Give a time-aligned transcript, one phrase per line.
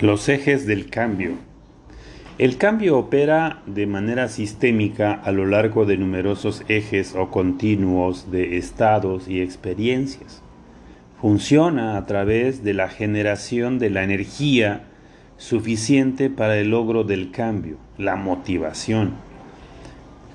[0.00, 1.32] Los ejes del cambio.
[2.38, 8.58] El cambio opera de manera sistémica a lo largo de numerosos ejes o continuos de
[8.58, 10.40] estados y experiencias.
[11.20, 14.84] Funciona a través de la generación de la energía
[15.36, 19.14] suficiente para el logro del cambio, la motivación.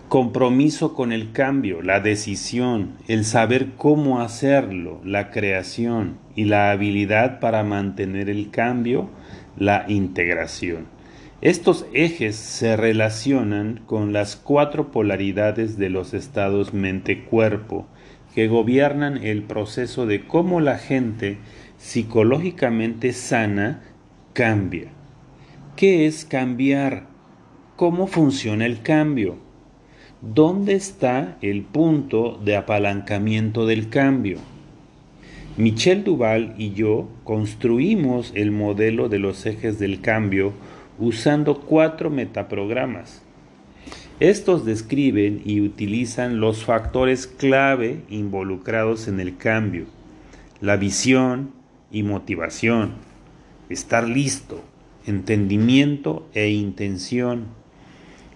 [0.09, 7.39] Compromiso con el cambio, la decisión, el saber cómo hacerlo, la creación y la habilidad
[7.39, 9.09] para mantener el cambio
[9.57, 10.88] la integración.
[11.41, 17.85] Estos ejes se relacionan con las cuatro polaridades de los estados mente-cuerpo
[18.34, 21.38] que gobiernan el proceso de cómo la gente
[21.77, 23.81] psicológicamente sana
[24.31, 24.89] cambia.
[25.76, 27.07] ¿Qué es cambiar?
[27.76, 29.38] ¿Cómo funciona el cambio?
[30.21, 34.38] ¿Dónde está el punto de apalancamiento del cambio?
[35.55, 40.52] Michel Duval y yo construimos el modelo de los ejes del cambio
[40.98, 43.21] usando cuatro metaprogramas.
[44.20, 49.85] Estos describen y utilizan los factores clave involucrados en el cambio,
[50.59, 51.51] la visión
[51.91, 52.93] y motivación,
[53.70, 54.63] estar listo,
[55.05, 57.46] entendimiento e intención,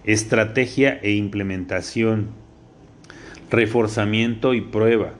[0.04, 2.28] estrategia e implementación,
[3.50, 5.14] reforzamiento y prueba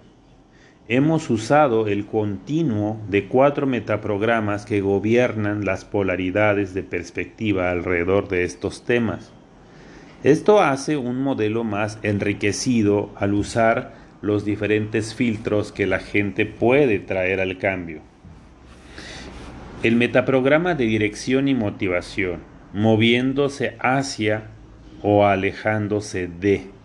[0.89, 8.45] hemos usado el continuo de cuatro metaprogramas que gobiernan las polaridades de perspectiva alrededor de
[8.45, 9.31] estos temas.
[10.25, 16.99] Esto hace un modelo más enriquecido al usar los diferentes filtros que la gente puede
[16.99, 18.01] traer al cambio.
[19.83, 22.41] El metaprograma de dirección y motivación,
[22.73, 24.49] moviéndose hacia
[25.03, 26.78] o alejándose de.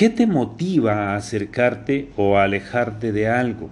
[0.00, 3.68] ¿Qué te motiva a acercarte o a alejarte de algo?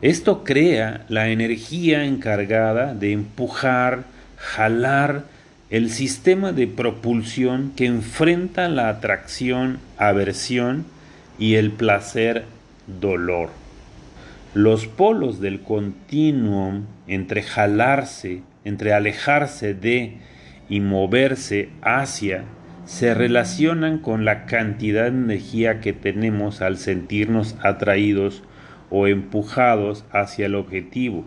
[0.00, 4.04] Esto crea la energía encargada de empujar,
[4.38, 5.24] jalar
[5.68, 10.86] el sistema de propulsión que enfrenta la atracción, aversión
[11.38, 12.44] y el placer,
[12.86, 13.50] dolor.
[14.54, 20.16] Los polos del continuum entre jalarse, entre alejarse de
[20.70, 22.44] y moverse hacia
[22.86, 28.42] se relacionan con la cantidad de energía que tenemos al sentirnos atraídos
[28.90, 31.24] o empujados hacia el objetivo.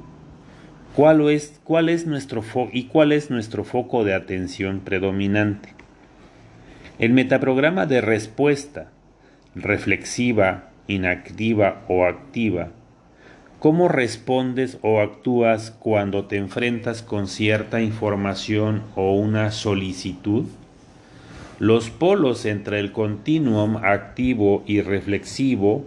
[0.96, 1.62] ¿Cuál es,
[2.08, 5.74] nuestro y cuál es nuestro foco de atención predominante?
[6.98, 8.92] El metaprograma de respuesta,
[9.54, 12.70] reflexiva, inactiva o activa,
[13.60, 20.46] ¿Cómo respondes o actúas cuando te enfrentas con cierta información o una solicitud?
[21.60, 25.86] Los polos entre el continuum activo y reflexivo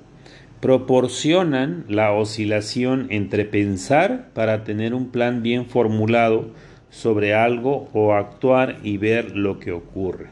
[0.61, 6.51] proporcionan la oscilación entre pensar para tener un plan bien formulado
[6.91, 10.29] sobre algo o actuar y ver lo que ocurre.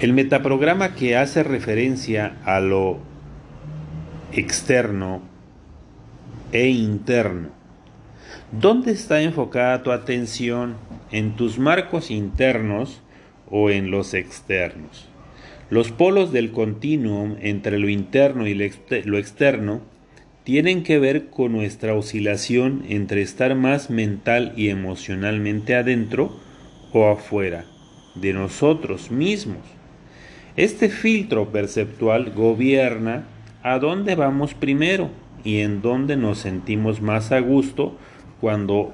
[0.00, 2.98] El metaprograma que hace referencia a lo
[4.32, 5.20] externo
[6.50, 7.50] e interno.
[8.52, 10.76] ¿Dónde está enfocada tu atención
[11.10, 13.01] en tus marcos internos
[13.52, 15.08] o en los externos.
[15.70, 19.80] Los polos del continuum entre lo interno y lo externo
[20.42, 26.36] tienen que ver con nuestra oscilación entre estar más mental y emocionalmente adentro
[26.92, 27.64] o afuera
[28.16, 29.62] de nosotros mismos.
[30.56, 33.26] Este filtro perceptual gobierna
[33.62, 35.10] a dónde vamos primero
[35.44, 37.96] y en dónde nos sentimos más a gusto
[38.40, 38.92] cuando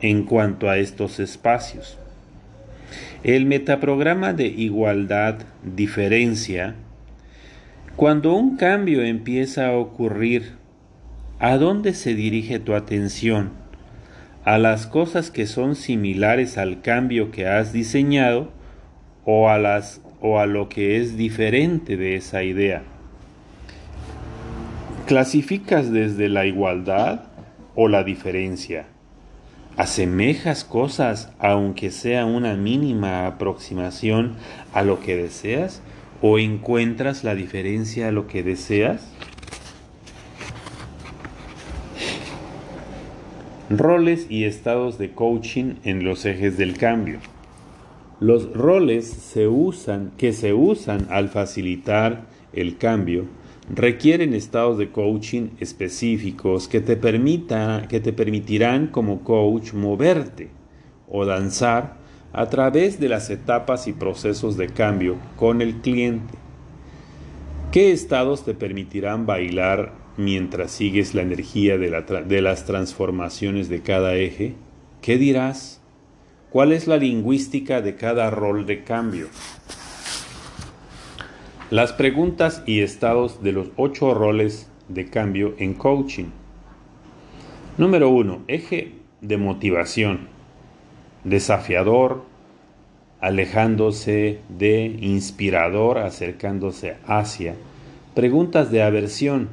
[0.00, 1.98] en cuanto a estos espacios.
[3.24, 6.74] El metaprograma de igualdad diferencia.
[7.94, 10.54] Cuando un cambio empieza a ocurrir,
[11.38, 13.50] ¿a dónde se dirige tu atención?
[14.44, 18.50] ¿A las cosas que son similares al cambio que has diseñado
[19.24, 22.82] o a, las, o a lo que es diferente de esa idea?
[25.06, 27.20] ¿Clasificas desde la igualdad
[27.76, 28.86] o la diferencia?
[29.76, 34.36] Asemejas cosas aunque sea una mínima aproximación
[34.72, 35.82] a lo que deseas
[36.20, 39.02] o encuentras la diferencia a lo que deseas?
[43.70, 47.20] Roles y estados de coaching en los ejes del cambio.
[48.20, 53.26] Los roles se usan, que se usan al facilitar el cambio
[53.72, 60.50] requieren estados de coaching específicos que te, permita, que te permitirán como coach moverte
[61.08, 61.96] o danzar
[62.34, 66.34] a través de las etapas y procesos de cambio con el cliente.
[67.70, 71.90] ¿Qué estados te permitirán bailar mientras sigues la energía de,
[72.26, 74.54] de, las transformaciones de cada eje?
[75.00, 75.80] ¿Qué dirás?
[76.50, 79.28] ¿Cuál es la lingüística de cada rol de cambio?
[81.72, 86.26] Las preguntas y estados de los ocho roles de cambio en coaching.
[87.78, 88.92] Número uno, eje
[89.22, 90.28] de motivación,
[91.24, 92.24] desafiador,
[93.22, 97.54] alejándose de inspirador, acercándose hacia.
[98.14, 99.48] Preguntas de aversión,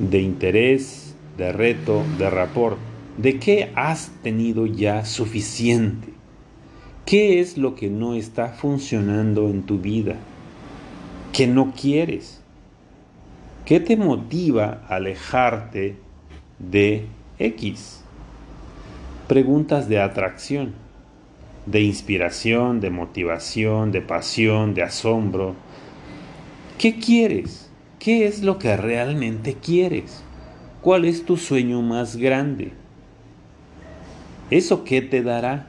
[0.00, 2.76] de interés, de reto, de rapport.
[3.18, 6.08] ¿De qué has tenido ya suficiente?
[7.04, 10.16] ¿Qué es lo que no está funcionando en tu vida?
[11.36, 12.40] ¿Qué no quieres?
[13.66, 15.96] ¿Qué te motiva a alejarte
[16.58, 17.04] de
[17.38, 18.02] X?
[19.28, 20.72] Preguntas de atracción,
[21.66, 25.54] de inspiración, de motivación, de pasión, de asombro.
[26.78, 27.70] ¿Qué quieres?
[27.98, 30.24] ¿Qué es lo que realmente quieres?
[30.80, 32.72] ¿Cuál es tu sueño más grande?
[34.50, 35.66] ¿Eso qué te dará?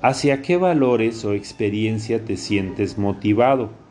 [0.00, 3.81] ¿Hacia qué valores o experiencia te sientes motivado?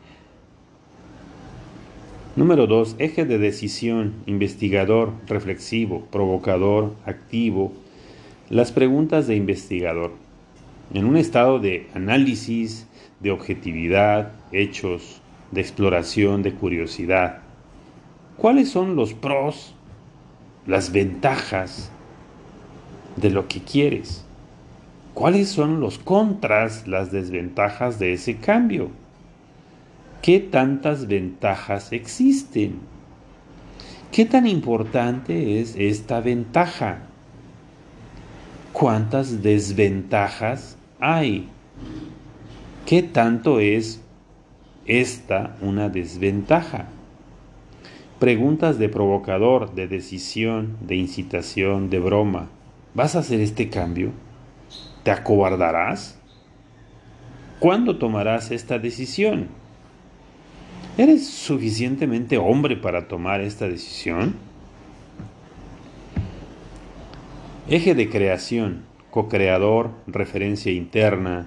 [2.34, 2.96] Número 2.
[2.98, 7.74] Eje de decisión, investigador, reflexivo, provocador, activo.
[8.48, 10.12] Las preguntas de investigador.
[10.94, 12.88] En un estado de análisis,
[13.20, 15.20] de objetividad, hechos,
[15.50, 17.40] de exploración, de curiosidad.
[18.38, 19.74] ¿Cuáles son los pros,
[20.66, 21.90] las ventajas
[23.16, 24.24] de lo que quieres?
[25.12, 28.88] ¿Cuáles son los contras, las desventajas de ese cambio?
[30.22, 32.78] ¿Qué tantas ventajas existen?
[34.12, 37.00] ¿Qué tan importante es esta ventaja?
[38.72, 41.48] ¿Cuántas desventajas hay?
[42.86, 44.00] ¿Qué tanto es
[44.86, 46.86] esta una desventaja?
[48.20, 52.48] Preguntas de provocador, de decisión, de incitación, de broma.
[52.94, 54.12] ¿Vas a hacer este cambio?
[55.02, 56.16] ¿Te acobardarás?
[57.58, 59.61] ¿Cuándo tomarás esta decisión?
[60.98, 64.34] ¿Eres suficientemente hombre para tomar esta decisión?
[67.66, 71.46] Eje de creación, co-creador, referencia interna,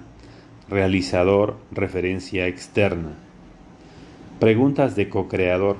[0.68, 3.12] realizador, referencia externa.
[4.40, 5.76] Preguntas de co-creador.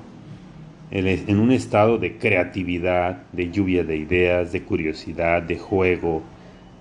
[0.92, 6.22] En un estado de creatividad, de lluvia de ideas, de curiosidad, de juego,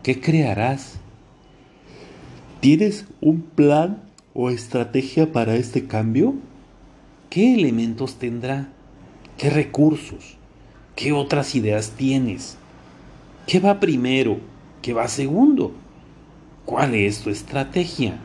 [0.03, 0.99] ¿qué crearás?
[2.59, 4.03] ¿Tienes un plan
[4.35, 6.35] o estrategia para este cambio?
[7.35, 8.69] ¿Qué elementos tendrá?
[9.37, 10.37] ¿Qué recursos?
[10.95, 12.57] ¿Qué otras ideas tienes?
[13.45, 14.37] ¿Qué va primero?
[14.81, 15.73] ¿Qué va segundo?
[16.63, 18.17] ¿Cuál es tu estrategia?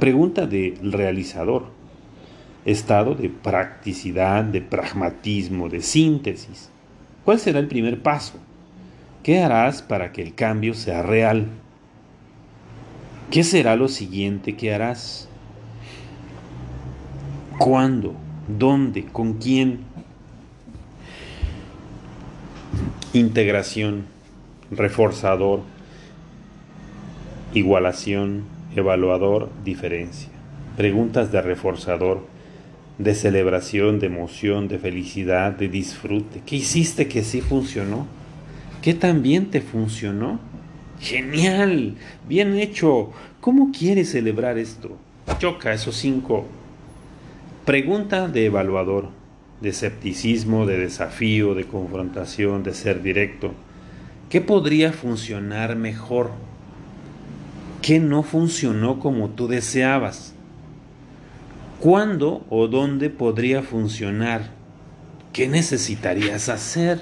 [0.00, 1.66] Pregunta del realizador.
[2.64, 6.70] Estado de practicidad, de pragmatismo, de síntesis.
[7.26, 8.38] ¿Cuál será el primer paso?
[9.22, 11.48] ¿Qué harás para que el cambio sea real?
[13.30, 15.25] ¿Qué será lo siguiente que harás?
[17.58, 18.14] ¿Cuándo?
[18.48, 19.04] ¿Dónde?
[19.04, 19.80] ¿Con quién?
[23.14, 24.04] Integración,
[24.70, 25.62] reforzador,
[27.54, 28.44] igualación,
[28.74, 30.28] evaluador, diferencia.
[30.76, 32.26] Preguntas de reforzador,
[32.98, 36.42] de celebración, de emoción, de felicidad, de disfrute.
[36.44, 38.06] ¿Qué hiciste que sí funcionó?
[38.82, 40.38] ¿Qué también te funcionó?
[41.00, 41.94] Genial,
[42.28, 43.12] bien hecho.
[43.40, 44.98] ¿Cómo quieres celebrar esto?
[45.38, 46.46] Choca esos cinco
[47.66, 49.08] Pregunta de evaluador,
[49.60, 53.54] de escepticismo, de desafío, de confrontación, de ser directo.
[54.30, 56.30] ¿Qué podría funcionar mejor?
[57.82, 60.32] ¿Qué no funcionó como tú deseabas?
[61.80, 64.52] ¿Cuándo o dónde podría funcionar?
[65.32, 67.00] ¿Qué necesitarías hacer?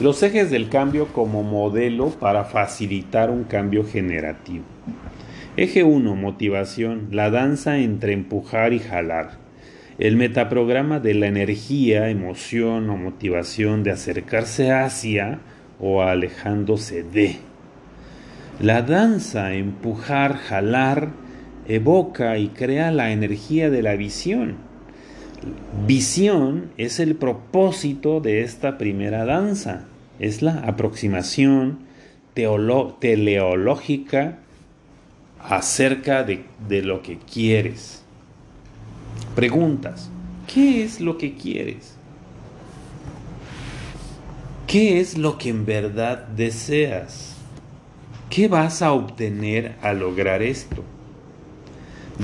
[0.00, 4.73] Los ejes del cambio como modelo para facilitar un cambio generativo.
[5.56, 6.16] Eje 1.
[6.16, 7.10] Motivación.
[7.12, 9.38] La danza entre empujar y jalar.
[10.00, 15.38] El metaprograma de la energía, emoción o motivación de acercarse hacia
[15.78, 17.36] o alejándose de.
[18.58, 21.10] La danza, empujar, jalar,
[21.68, 24.56] evoca y crea la energía de la visión.
[25.86, 29.84] Visión es el propósito de esta primera danza.
[30.18, 31.78] Es la aproximación
[32.34, 34.40] teleológica
[35.48, 38.02] acerca de, lo que quieres.
[39.34, 40.10] Preguntas,
[40.52, 41.96] ¿qué es lo que quieres?
[44.66, 47.36] ¿Qué es lo que en verdad deseas?
[48.30, 50.82] ¿Qué vas a obtener al lograr esto?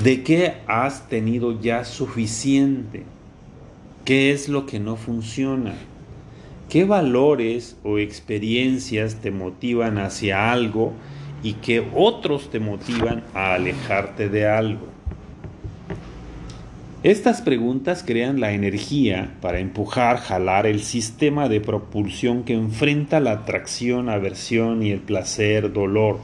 [0.03, 3.03] ¿De qué has tenido ya suficiente?
[4.03, 5.75] ¿Qué es lo que no funciona?
[6.69, 10.93] ¿Qué valores o experiencias te motivan hacia algo
[11.43, 14.87] y qué otros te motivan a alejarte de algo?
[17.03, 23.31] Estas preguntas crean la energía para empujar, jalar el sistema de propulsión que enfrenta la
[23.31, 26.19] atracción, aversión y el placer, dolor.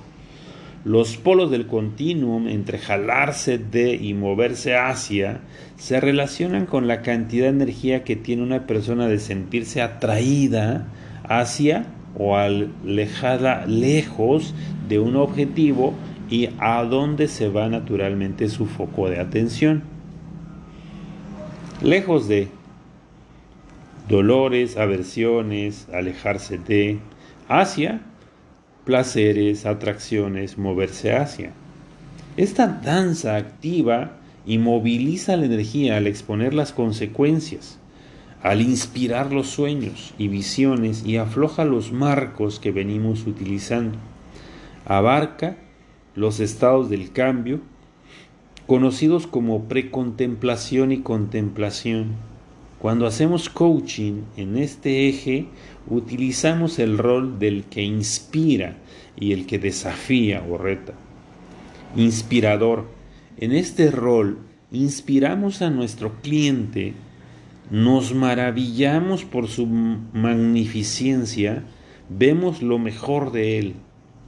[0.86, 5.42] Los polos del continuum entre jalarse de y moverse hacia
[5.78, 10.88] se relacionan con la cantidad de energía que tiene una persona de sentirse atraída
[11.24, 14.54] hacia o alejada lejos
[14.88, 15.94] de un objetivo
[16.30, 19.98] y a dónde se va naturalmente su foco de atención
[21.82, 22.48] lejos de
[24.10, 27.00] dolores, aversiones, alejarse de,
[27.48, 28.02] hacia
[28.86, 31.52] placeres, atracciones, moverse hacia.
[32.38, 34.12] Esta danza activa
[34.46, 37.80] y moviliza la energía al exponer las consecuencias,
[38.48, 43.98] al inspirar los sueños y visiones y afloja los marcos que venimos utilizando.
[44.86, 45.58] Abarca
[46.16, 47.60] los estados del cambio,
[48.66, 52.14] conocidos como precontemplación y contemplación.
[52.80, 55.48] Cuando hacemos coaching en este eje,
[55.90, 58.78] utilizamos el rol del que inspira
[59.18, 60.94] y el que desafía o reta.
[61.98, 62.86] Inspirador.
[63.40, 64.38] En este rol
[64.72, 66.94] inspiramos a nuestro cliente,
[67.70, 71.64] nos maravillamos por su magnificencia,
[72.10, 73.74] vemos lo mejor de él,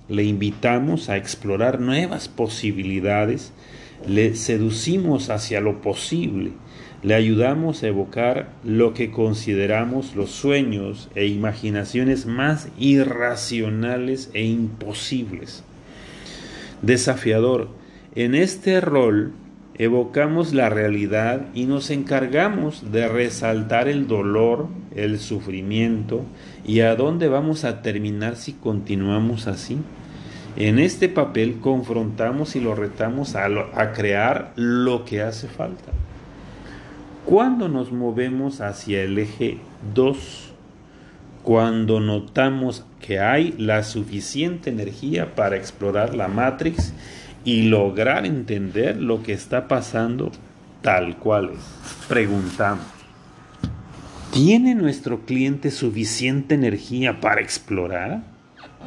[0.08, 3.54] le invitamos a explorar nuevas posibilidades
[4.08, 6.52] le seducimos hacia lo posible,
[7.04, 15.64] le ayudamos a evocar lo que consideramos los sueños e imaginaciones más irracionales e imposibles.
[16.82, 17.70] Desafiador,
[18.16, 19.34] en este rol
[19.80, 26.26] evocamos la realidad y nos encargamos de resaltar el dolor, el sufrimiento
[26.66, 29.78] y a dónde vamos a terminar si continuamos así.
[30.58, 35.94] En este papel confrontamos y lo retamos a, a crear lo que hace falta.
[37.26, 39.60] Cuando nos movemos hacia el eje
[39.96, 40.52] 2,
[41.44, 46.94] cuando notamos que hay la suficiente energía para explorar la matrix
[47.50, 50.32] y lograr entender lo que está pasando
[50.84, 52.06] tal cual es.
[52.08, 52.86] Preguntamos,
[54.32, 58.22] ¿tiene nuestro cliente suficiente energía para explorar?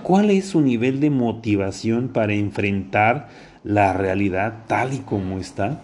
[0.05, 3.31] ¿Cuál es su nivel de motivación para enfrentar
[3.65, 5.83] la realidad tal y como está?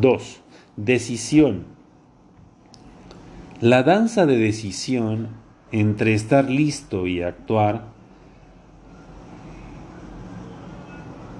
[0.00, 0.40] 2.
[0.76, 1.64] Decisión.
[3.60, 5.30] La danza de decisión
[5.72, 7.91] entre estar listo y actuar.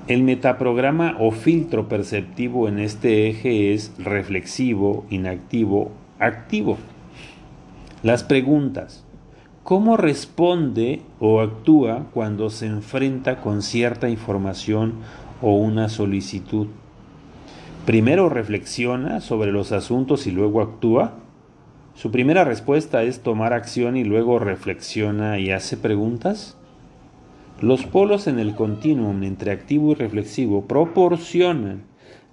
[0.08, 6.76] El metaprograma o filtro perceptivo en este eje es reflexivo, inactivo, activo.
[8.02, 9.04] Las preguntas.
[9.62, 14.94] ¿Cómo responde o actúa cuando se enfrenta con cierta información
[15.40, 16.66] o una solicitud?
[17.86, 21.12] Primero reflexiona sobre los asuntos y luego actúa.
[21.94, 26.56] Su primera respuesta es tomar acción y luego reflexiona y hace preguntas.
[27.62, 31.84] Los polos en el continuum entre activo y reflexivo proporcionan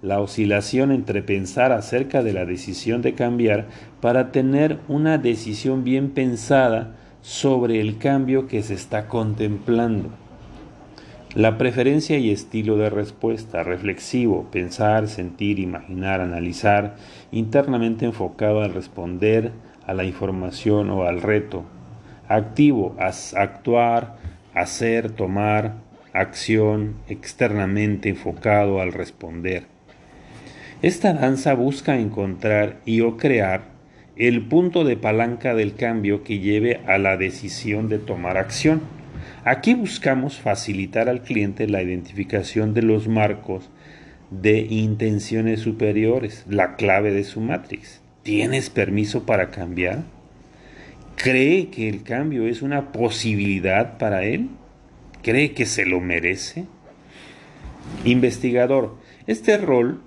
[0.02, 3.68] la oscilación entre pensar acerca de la decisión de cambiar
[4.00, 10.08] para tener una decisión bien pensada sobre el cambio que se está contemplando.
[11.36, 16.96] La preferencia y estilo de respuesta, reflexivo, pensar, sentir, imaginar, analizar,
[17.30, 19.52] internamente enfocado al responder
[19.86, 21.62] a la información o al reto.
[22.26, 24.19] Activo, actuar,
[24.60, 25.76] hacer, tomar,
[26.12, 29.64] acción, externamente enfocado al responder.
[30.82, 33.62] Esta danza busca encontrar y o crear
[34.16, 38.82] el punto de palanca del cambio que lleve a la decisión de tomar acción.
[39.44, 43.70] Aquí buscamos facilitar al cliente la identificación de los marcos
[44.30, 48.00] de intenciones superiores, la clave de su matrix.
[48.22, 50.04] ¿Tienes permiso para cambiar?
[51.22, 54.48] ¿Cree que el cambio es una posibilidad para él?
[55.22, 56.64] ¿Cree que se lo merece?
[58.06, 58.96] Investigador,
[59.26, 60.00] este rol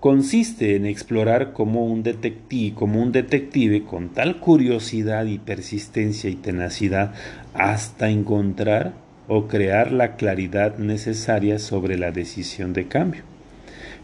[0.00, 7.14] consiste en explorar como un detective, un detective con tal curiosidad y persistencia y tenacidad
[7.54, 8.94] hasta encontrar
[9.28, 13.22] o crear la claridad necesaria sobre la decisión de cambio.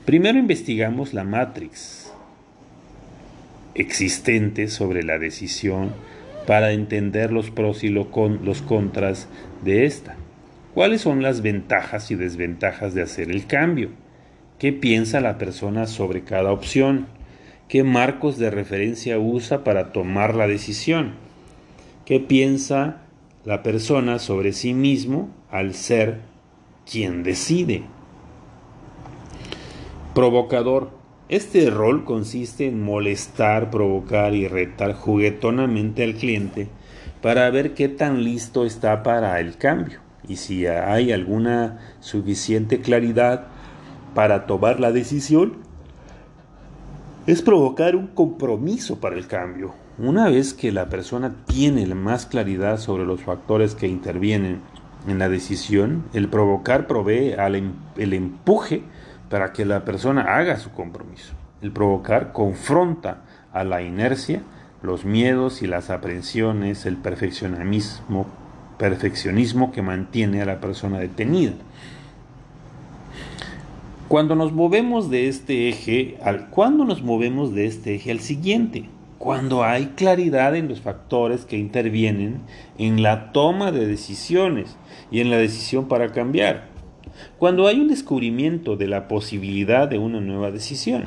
[0.05, 1.96] Primero investigamos la matrix
[3.77, 5.93] existente sobre la decisión
[6.47, 9.29] para entender los pros y los contras
[9.65, 10.17] de esta.
[10.75, 13.91] ¿Cuáles son las ventajas y desventajas de hacer el cambio?
[14.59, 17.07] ¿Qué piensa la persona sobre cada opción?
[17.69, 21.15] ¿Qué marcos de referencia usa para tomar la decisión?
[22.05, 23.03] ¿Qué piensa
[23.45, 26.21] la persona sobre sí mismo al ser
[26.91, 27.83] quien decide?
[30.15, 30.96] Provocador.
[31.29, 36.69] Este rol consiste en molestar, provocar y retar juguetonamente al cliente
[37.21, 43.47] para ver qué tan listo está para el cambio y si hay alguna suficiente claridad
[44.15, 45.55] para tomar la decisión,
[47.27, 49.75] es provocar un compromiso para el cambio.
[49.99, 54.61] Una vez que la persona tiene más claridad sobre los factores que intervienen
[55.09, 58.83] en la decisión, el provocar provee em, el empuje
[59.29, 61.35] para que la persona haga su compromiso.
[61.63, 64.43] El provocar confronta a la inercia,
[64.83, 68.27] los miedos y las aprensiones, el perfeccionismo,
[69.73, 71.55] que mantiene a la persona detenida.
[74.09, 78.89] Cuando nos movemos de este eje al cuando nos movemos de este eje al siguiente,
[79.19, 82.43] cuando hay claridad en los factores que intervienen
[82.79, 84.77] en la toma de decisiones
[85.11, 86.76] y en la decisión para cambiar,
[87.39, 91.05] cuando hay un descubrimiento de la posibilidad de una nueva decisión,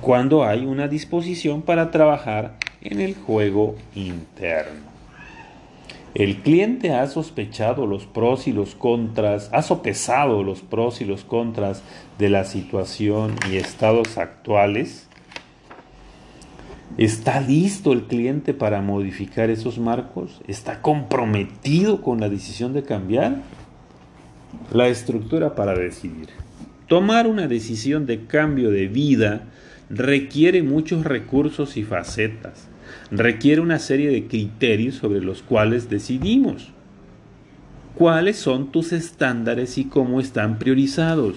[0.00, 4.88] cuando hay una disposición para trabajar en el juego interno.
[6.14, 11.24] El cliente ha sospechado los pros y los contras, ha sopesado los pros y los
[11.24, 11.82] contras
[12.18, 15.06] de la situación y estados actuales.
[16.96, 20.40] ¿Está listo el cliente para modificar esos marcos?
[20.48, 23.42] ¿Está comprometido con la decisión de cambiar?
[24.72, 26.28] La estructura para decidir.
[26.86, 29.44] Tomar una decisión de cambio de vida
[29.90, 32.68] requiere muchos recursos y facetas
[33.10, 36.70] requiere una serie de criterios sobre los cuales decidimos.
[37.94, 41.36] ¿Cuáles son tus estándares y cómo están priorizados?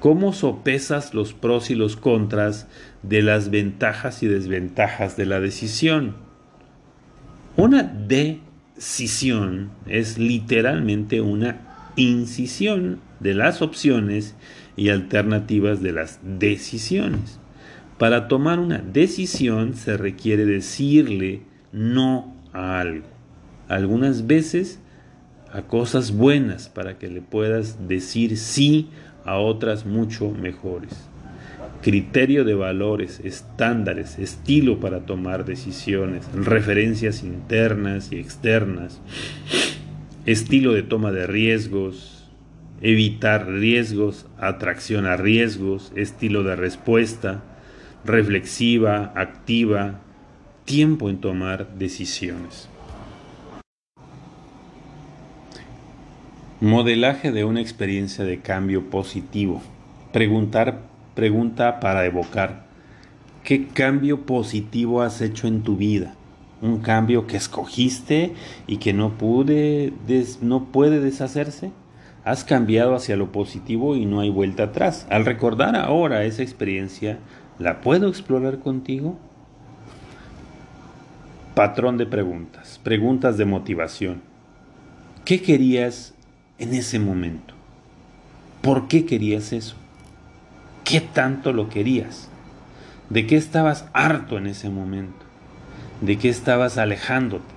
[0.00, 2.66] ¿Cómo sopesas los pros y los contras
[3.02, 6.16] de las ventajas y desventajas de la decisión?
[7.56, 7.82] Una
[8.76, 14.34] es literalmente una incisión de las opciones
[14.76, 17.38] y alternativas de las decisiones.
[17.98, 23.06] Para tomar una decisión se requiere decirle no a algo.
[23.68, 24.80] Algunas veces
[25.52, 28.90] a cosas buenas para que le puedas decir sí
[29.24, 31.08] a otras mucho mejores.
[31.84, 39.02] Criterio de valores, estándares, estilo para tomar decisiones, referencias internas y externas,
[40.24, 42.30] estilo de toma de riesgos,
[42.80, 47.44] evitar riesgos, atracción a riesgos, estilo de respuesta,
[48.06, 50.00] reflexiva, activa,
[50.64, 52.70] tiempo en tomar decisiones.
[56.62, 59.62] Modelaje de una experiencia de cambio positivo.
[60.14, 62.64] Preguntar, pregunta para evocar.
[63.42, 66.14] ¿Qué cambio positivo has hecho en tu vida?
[66.62, 68.34] Un cambio que escogiste
[68.66, 69.92] y que no, pude,
[70.40, 71.72] no puede deshacerse.
[72.24, 75.06] Has cambiado hacia lo positivo y no hay vuelta atrás.
[75.10, 77.18] Al recordar ahora esa experiencia,
[77.58, 79.16] ¿La puedo explorar contigo?
[81.54, 84.22] Patrón de preguntas, preguntas de motivación.
[85.24, 86.14] ¿Qué querías
[86.58, 87.54] en ese momento?
[88.60, 89.76] ¿Por qué querías eso?
[90.84, 92.28] ¿Qué tanto lo querías?
[93.08, 95.24] ¿De qué estabas harto en ese momento?
[96.02, 97.54] ¿De qué estabas alejándote?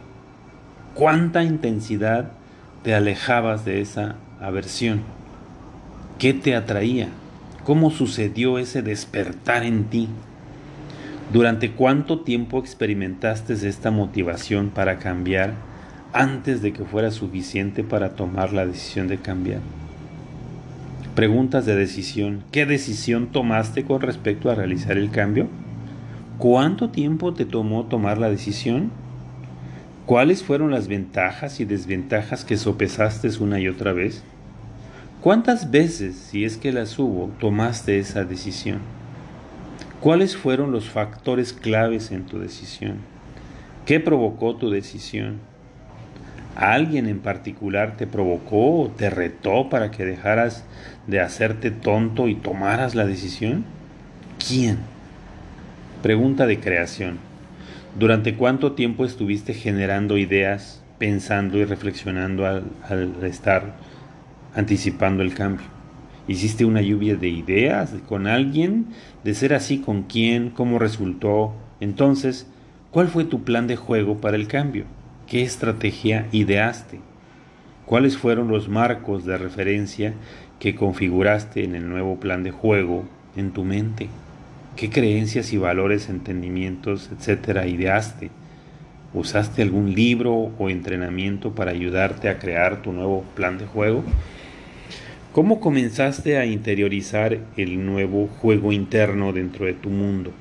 [0.94, 2.32] ¿Cuánta intensidad
[2.84, 5.02] te alejabas de esa aversión?
[6.20, 7.10] ¿Qué te atraía?
[7.66, 10.08] ¿Cómo sucedió ese despertar en ti?
[11.34, 15.54] ¿Durante cuánto tiempo experimentaste esta motivación para cambiar
[16.14, 19.60] antes de que fuera suficiente para tomar la decisión de cambiar?
[21.18, 22.44] Preguntas de decisión.
[22.52, 25.48] ¿Qué decisión tomaste con respecto a realizar el cambio?
[26.38, 28.92] ¿Cuánto tiempo te tomó tomar la decisión?
[30.06, 34.22] ¿Cuáles fueron las ventajas y desventajas que sopesaste una y otra vez?
[35.20, 38.78] ¿Cuántas veces, si es que las hubo, tomaste esa decisión?
[40.00, 42.98] ¿Cuáles fueron los factores claves en tu decisión?
[43.88, 45.40] ¿Qué provocó tu decisión?
[46.56, 50.64] ¿Alguien en particular te provocó o te retó para que dejaras
[51.08, 53.66] de hacerte tonto y tomaras la decisión?
[54.46, 54.78] ¿Quién?
[56.04, 57.18] Pregunta de creación.
[57.98, 63.76] ¿Durante cuánto tiempo estuviste generando ideas, pensando y reflexionando al, al estar
[64.58, 65.68] anticipando el cambio.
[66.28, 68.88] Hiciste una lluvia de ideas con alguien,
[69.24, 71.54] de ser así con quién, cómo resultó.
[71.80, 72.48] Entonces,
[72.92, 74.86] ¿cuál fue tu plan de juego para el cambio?
[75.28, 77.00] ¿Qué estrategia ideaste?
[77.86, 80.14] ¿Cuáles fueron los marcos de referencia
[80.60, 84.10] que configuraste en el nuevo plan de juego en tu mente?
[84.76, 88.30] ¿Qué creencias y valores, entendimientos, etcétera, ideaste?
[89.14, 94.04] ¿Usaste algún libro o entrenamiento para ayudarte a crear tu nuevo plan de juego?
[95.32, 100.32] ¿Cómo comenzaste a interiorizar el nuevo juego interno dentro de tu mundo?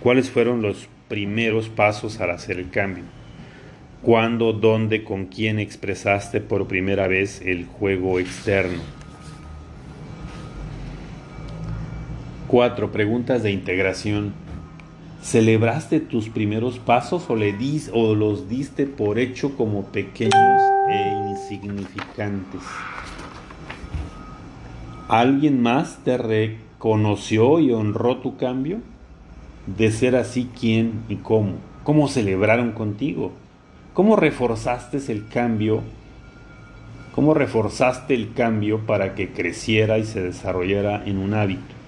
[0.00, 3.04] ¿Cuáles fueron los primeros pasos al hacer el cambio?
[4.02, 9.01] ¿Cuándo, dónde, con quién expresaste por primera vez el juego externo?
[12.52, 14.34] Cuatro Preguntas de integración.
[15.22, 22.60] ¿Celebraste tus primeros pasos o, o los diste por hecho como pequeños e insignificantes?
[25.08, 28.80] ¿Alguien más te reconoció y honró tu cambio?
[29.66, 31.54] De ser así, ¿quién y cómo?
[31.84, 33.32] ¿Cómo celebraron contigo?
[33.94, 35.80] ¿Cómo reforzaste el cambio?
[37.14, 41.81] ¿Cómo reforzaste el cambio para que creciera y se desarrollara en un hábito?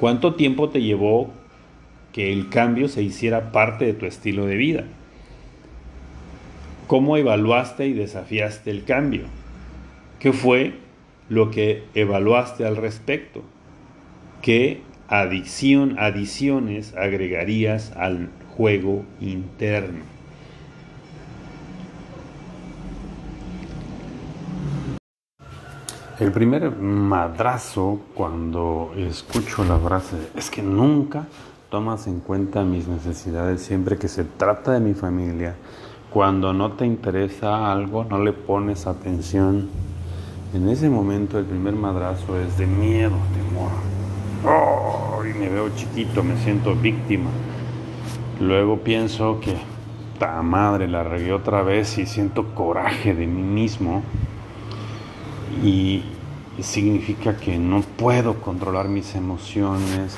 [0.00, 1.30] ¿Cuánto tiempo te llevó
[2.14, 4.84] que el cambio se hiciera parte de tu estilo de vida?
[6.86, 9.24] ¿Cómo evaluaste y desafiaste el cambio?
[10.18, 10.72] ¿Qué fue
[11.28, 13.42] lo que evaluaste al respecto?
[14.40, 20.19] ¿Qué adición, adiciones agregarías al juego interno?
[26.20, 31.24] El primer madrazo cuando escucho la frase es que nunca
[31.70, 35.56] tomas en cuenta mis necesidades siempre que se trata de mi familia.
[36.10, 39.70] Cuando no te interesa algo, no le pones atención.
[40.52, 43.70] En ese momento el primer madrazo es de miedo, temor.
[44.44, 47.30] Oh, y me veo chiquito, me siento víctima.
[48.38, 49.56] Luego pienso que,
[50.18, 54.02] ta madre, la regué otra vez y siento coraje de mí mismo
[55.62, 56.02] y
[56.62, 60.16] significa que no puedo controlar mis emociones.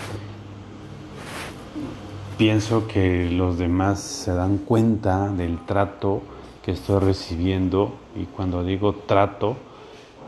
[2.39, 6.23] Pienso que los demás se dan cuenta del trato
[6.65, 9.57] que estoy recibiendo y cuando digo trato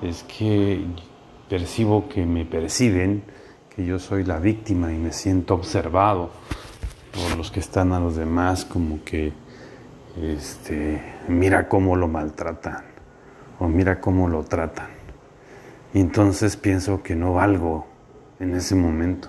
[0.02, 0.84] es que
[1.48, 3.22] percibo que me perciben,
[3.74, 6.30] que yo soy la víctima y me siento observado
[7.12, 9.32] por los que están a los demás como que
[10.20, 12.84] este mira cómo lo maltratan
[13.58, 14.93] o mira cómo lo tratan.
[15.94, 17.86] Entonces pienso que no valgo
[18.40, 19.28] en ese momento.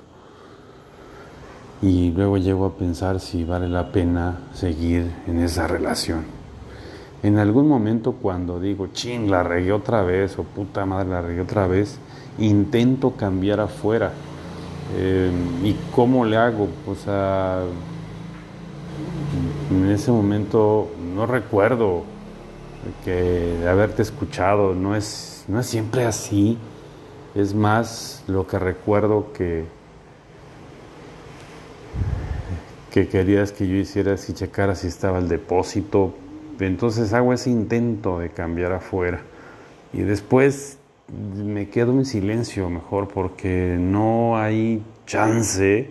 [1.80, 6.24] Y luego llego a pensar si vale la pena seguir en esa relación.
[7.22, 11.42] En algún momento cuando digo, ching, la regué otra vez, o puta madre, la regué
[11.42, 12.00] otra vez,
[12.40, 14.12] intento cambiar afuera.
[14.96, 15.32] Eh,
[15.64, 16.68] ¿Y cómo le hago?
[16.88, 17.62] O sea,
[19.70, 22.04] en ese momento no recuerdo
[23.04, 23.12] que
[23.62, 26.58] de haberte escuchado, no es no es siempre así,
[27.36, 29.66] es más lo que recuerdo que,
[32.92, 36.14] que querías que yo hiciera si checara si estaba el depósito.
[36.60, 39.22] Entonces hago ese intento de cambiar afuera
[39.92, 40.78] y después
[41.12, 45.90] me quedo en silencio mejor porque no hay chance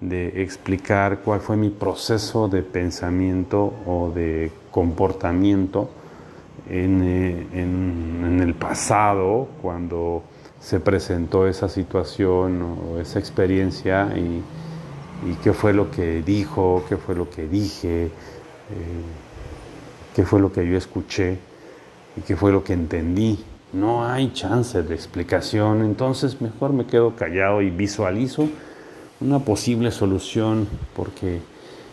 [0.00, 5.88] de explicar cuál fue mi proceso de pensamiento o de comportamiento
[6.74, 10.22] eh, en, el pasado, cuando
[10.58, 14.42] se presentó esa situación o esa experiencia y,
[15.44, 18.10] qué fue lo que dijo, qué fue lo que dije, eh,
[20.16, 21.38] qué fue lo que yo escuché
[22.16, 23.44] y qué fue lo que entendí.
[23.74, 28.48] No hay chance de explicación, entonces mejor me quedo callado y visualizo
[29.20, 31.40] una posible solución porque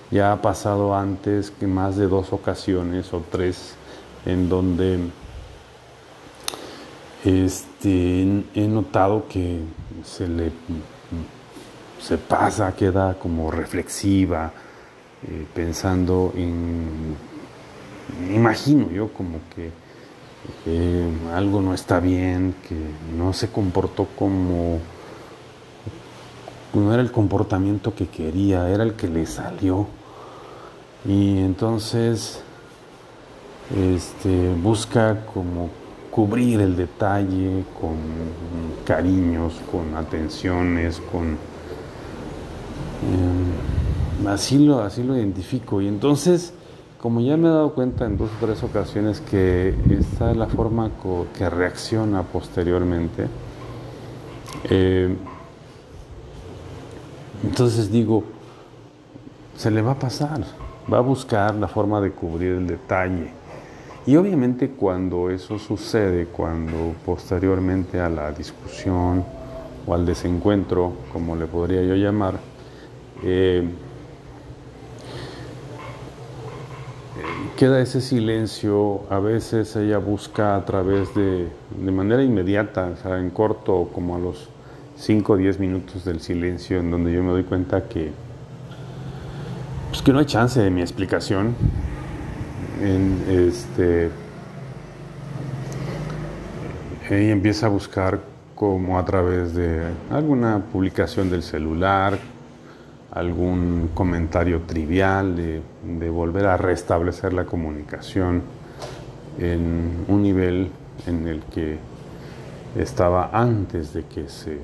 [0.10, 3.76] ya ha pasado antes que más de dos ocasiones o tres
[4.26, 5.00] en donde
[7.24, 9.60] este, he notado que
[10.04, 10.52] se le
[12.02, 14.54] se pasa, queda como reflexiva,
[15.28, 17.16] eh, pensando en,
[18.34, 19.72] imagino yo como que
[21.34, 22.76] algo no está bien, que
[23.16, 24.80] no se comportó como,
[26.74, 29.88] no era el comportamiento que quería, era el que le salió.
[31.06, 32.42] Y entonces
[33.76, 35.70] este, busca como
[36.10, 37.98] cubrir el detalle con
[38.86, 41.38] cariños, con atenciones, con...
[43.02, 45.82] Em, así, lo, así lo identifico.
[45.82, 46.54] Y entonces,
[47.00, 50.48] como ya me he dado cuenta en dos o tres ocasiones que esta es la
[50.48, 50.92] forma
[51.38, 53.28] que reacciona posteriormente,
[54.64, 55.16] em,
[57.44, 58.24] entonces digo,
[59.56, 60.44] se le va a pasar,
[60.92, 63.39] va a buscar la forma de cubrir el detalle
[64.06, 69.24] Y obviamente cuando eso sucede, cuando posteriormente a la discusión
[69.86, 72.40] o al desencuentro, como le podría yo llamar,
[73.24, 73.68] eh,
[77.58, 83.20] queda ese silencio, a veces ella busca a través de, de manera inmediata, o sea,
[83.20, 84.50] en corto, como a los
[84.96, 88.12] 5 o 10 minutos del silencio, en donde yo me doy cuenta que,
[89.90, 91.56] pues que no hay chance de mi explicación.
[92.82, 94.10] En este,
[97.10, 98.22] ella empieza a buscar
[98.56, 102.18] como a través de alguna publicación del celular,
[103.12, 108.44] algún comentario trivial, de, volver a restablecer la comunicación
[109.40, 110.70] en un nivel
[111.08, 111.78] en el que
[112.78, 114.60] estaba antes de que se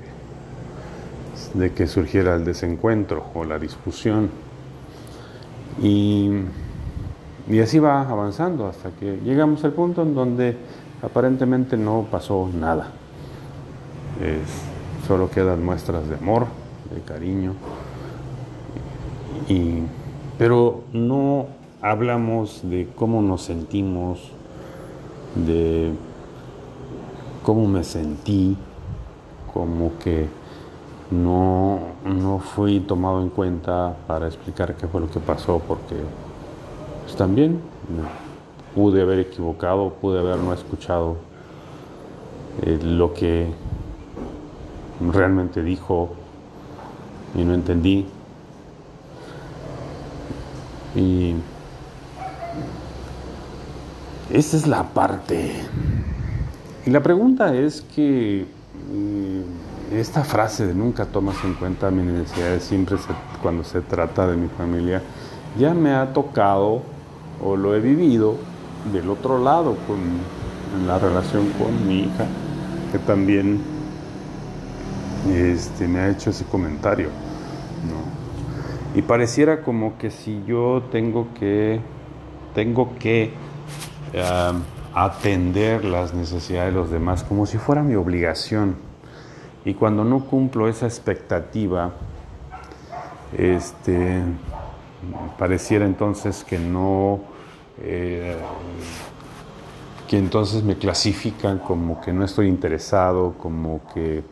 [1.54, 4.30] de que surgiera el desencuentro o la discusión.
[5.82, 6.30] Y,
[7.48, 10.56] y así va avanzando hasta que llegamos al punto en donde
[11.02, 12.88] aparentemente no pasó nada.
[15.06, 16.46] Solo quedan muestras de amor
[16.92, 17.54] de cariño.
[20.38, 21.46] Pero no
[21.80, 24.32] hablamos de cómo nos sentimos,
[25.34, 25.92] de
[27.44, 28.56] cómo me sentí,
[29.54, 30.26] como que
[31.10, 35.94] no, no fui tomado en cuenta para explicar qué fue lo que pasó, porque
[37.06, 37.60] pues, también
[38.74, 41.18] pude haber equivocado, pude haber no escuchado
[42.62, 43.46] eh, lo que
[45.00, 46.10] realmente dijo
[47.36, 48.06] y no entendí.
[50.96, 51.34] Y
[54.32, 55.52] esa es la parte.
[56.84, 58.46] Y la pregunta es que
[58.92, 62.96] mm, esta frase de nunca tomas en cuenta mi necesidades siempre
[63.40, 65.02] cuando se trata de mi familia,
[65.56, 66.95] ya me ha tocado
[67.42, 68.36] o lo he vivido
[68.92, 69.98] del otro lado con
[70.74, 72.26] en la relación con mi hija,
[72.92, 73.60] que también
[75.32, 77.08] este, me ha hecho ese comentario.
[78.94, 81.80] Y pareciera como que si yo tengo que,
[82.54, 83.32] tengo que
[84.94, 88.76] atender las necesidades de los demás, como si fuera mi obligación.
[89.66, 91.92] Y cuando no cumplo esa expectativa,
[93.36, 94.22] este,
[95.38, 97.20] pareciera entonces que no,
[97.82, 98.36] eh,
[100.08, 104.24] que entonces me clasifican como que no estoy interesado, como que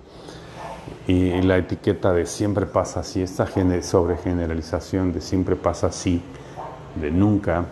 [1.07, 3.46] y la etiqueta de siempre pasa así, esta
[3.83, 6.22] sobregeneralización de siempre pasa así,
[7.00, 7.66] de nunca.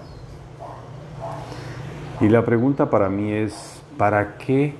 [2.21, 4.75] Y la pregunta para mí es, ¿para qué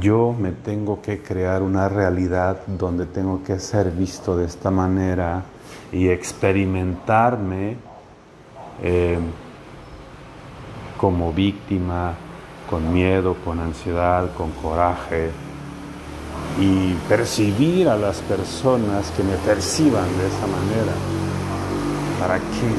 [0.00, 5.44] yo me tengo que crear una realidad donde tengo que ser visto de esta manera
[5.92, 7.76] y experimentarme
[8.82, 9.18] eh,
[10.96, 12.14] como víctima,
[12.68, 15.30] con miedo, con ansiedad, con coraje?
[16.60, 20.92] y percibir a las personas que me perciban de esa manera.
[22.20, 22.70] ¿Para qué?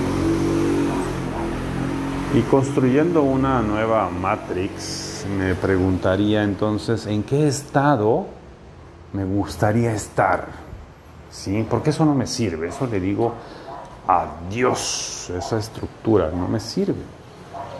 [2.37, 8.27] Y construyendo una nueva matrix, me preguntaría entonces en qué estado
[9.13, 10.64] me gustaría estar.
[11.35, 11.65] ¿Sí?
[11.69, 13.33] Porque eso no me sirve, eso le digo
[14.07, 17.03] adiós, esa estructura no me sirve.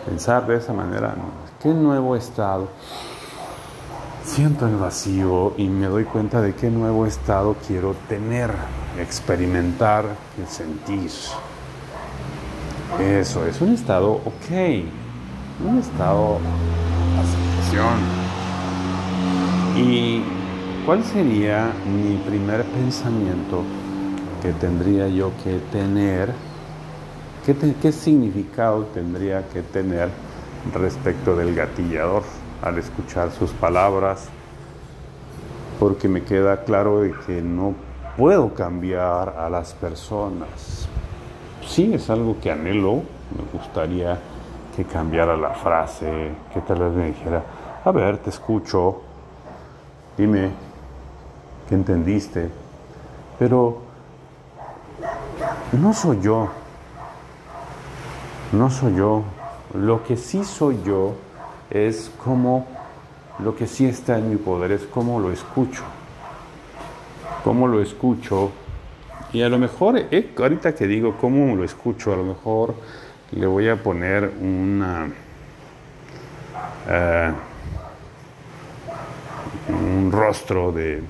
[0.04, 1.14] Pensar de esa manera,
[1.60, 2.68] ¿qué nuevo estado?
[4.26, 8.50] siento el vacío y me doy cuenta de qué nuevo estado quiero tener,
[8.98, 10.04] experimentar
[10.36, 11.10] y sentir.
[13.00, 14.50] Eso es un estado ok,
[15.64, 16.38] un estado
[17.20, 18.26] aceptación.
[19.76, 20.22] ¿Y
[20.86, 23.64] cuál sería mi primer pensamiento
[24.40, 26.32] que tendría yo que tener?
[27.44, 30.08] ¿Qué, significado tendría que tener
[30.72, 32.22] respecto del gatillador?
[32.62, 34.28] al escuchar sus palabras,
[35.78, 37.74] porque me queda claro de que no
[38.16, 40.88] puedo cambiar a las personas.
[41.66, 43.02] Sí, es algo que anhelo,
[43.36, 44.18] me gustaría
[44.74, 47.42] que cambiara la frase, que tal vez me dijera,
[47.84, 49.02] a ver, te escucho,
[50.16, 50.50] dime,
[51.68, 52.48] ¿qué entendiste?
[53.38, 53.82] Pero
[55.72, 56.48] no soy yo,
[58.52, 59.24] no soy yo.
[59.74, 61.14] Lo que sí soy yo
[61.70, 62.66] es como
[63.38, 65.82] lo que sí está en mi poder, es cómo lo escucho.
[67.44, 68.50] Cómo lo escucho.
[69.32, 72.74] Y a lo mejor, eh, ahorita que digo cómo lo escucho, a lo mejor
[73.32, 75.08] le voy a poner una...
[76.88, 77.32] Eh,
[79.68, 81.02] un rostro de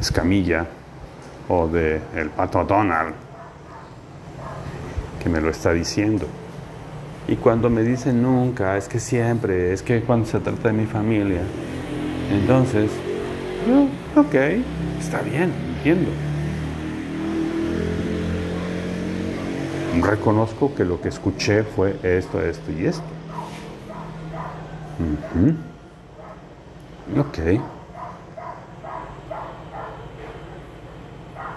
[0.00, 0.66] escamilla
[1.48, 3.14] o de el pato Donald
[5.22, 6.26] que me lo está diciendo.
[7.28, 10.86] Y cuando me dicen nunca, es que siempre, es que cuando se trata de mi
[10.86, 11.42] familia,
[12.32, 12.90] entonces,
[13.68, 14.34] yo, ok,
[14.98, 16.10] está bien, entiendo.
[20.00, 23.02] Reconozco que lo que escuché fue esto, esto y esto.
[27.18, 27.60] Ok.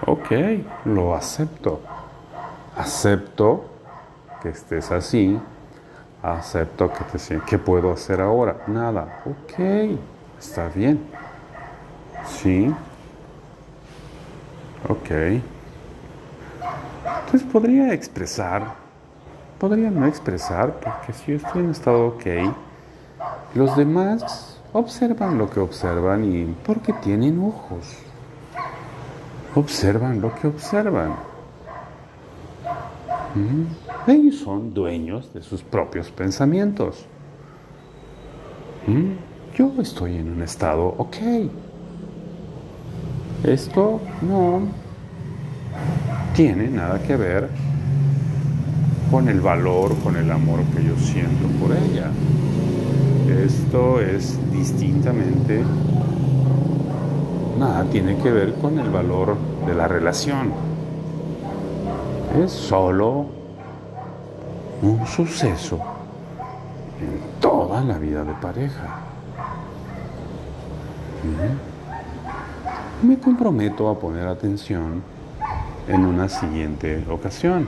[0.05, 0.31] Ok,
[0.85, 1.79] lo acepto.
[2.75, 3.65] Acepto
[4.41, 5.39] que estés así.
[6.21, 7.49] Acepto que te sientas.
[7.49, 8.63] ¿Qué puedo hacer ahora?
[8.67, 9.21] Nada.
[9.25, 9.59] Ok,
[10.39, 10.99] está bien.
[12.25, 12.73] Sí.
[14.89, 15.41] Ok.
[17.25, 18.75] Entonces podría expresar,
[19.57, 22.25] podría no expresar, porque si yo estoy en estado ok,
[23.55, 28.02] los demás observan lo que observan y porque tienen ojos.
[29.55, 31.11] Observan lo que observan.
[33.35, 34.09] Mm.
[34.09, 37.05] Ellos son dueños de sus propios pensamientos.
[38.87, 39.11] Mm.
[39.55, 41.17] Yo estoy en un estado ok.
[43.43, 44.61] Esto no
[46.33, 47.49] tiene nada que ver
[49.11, 52.09] con el valor, con el amor que yo siento por ella.
[53.45, 55.61] Esto es distintamente,
[57.91, 60.51] tiene que ver con el valor de la relación.
[62.41, 63.27] Es solo
[64.81, 65.79] un suceso
[66.99, 68.99] en toda la vida de pareja.
[73.01, 75.03] Me comprometo a poner atención
[75.87, 77.67] en una siguiente ocasión.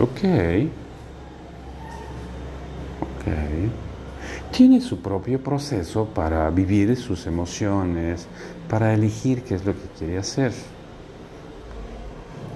[0.00, 0.22] Ok.
[4.56, 8.26] Tiene su propio proceso para vivir sus emociones,
[8.70, 10.50] para elegir qué es lo que quiere hacer.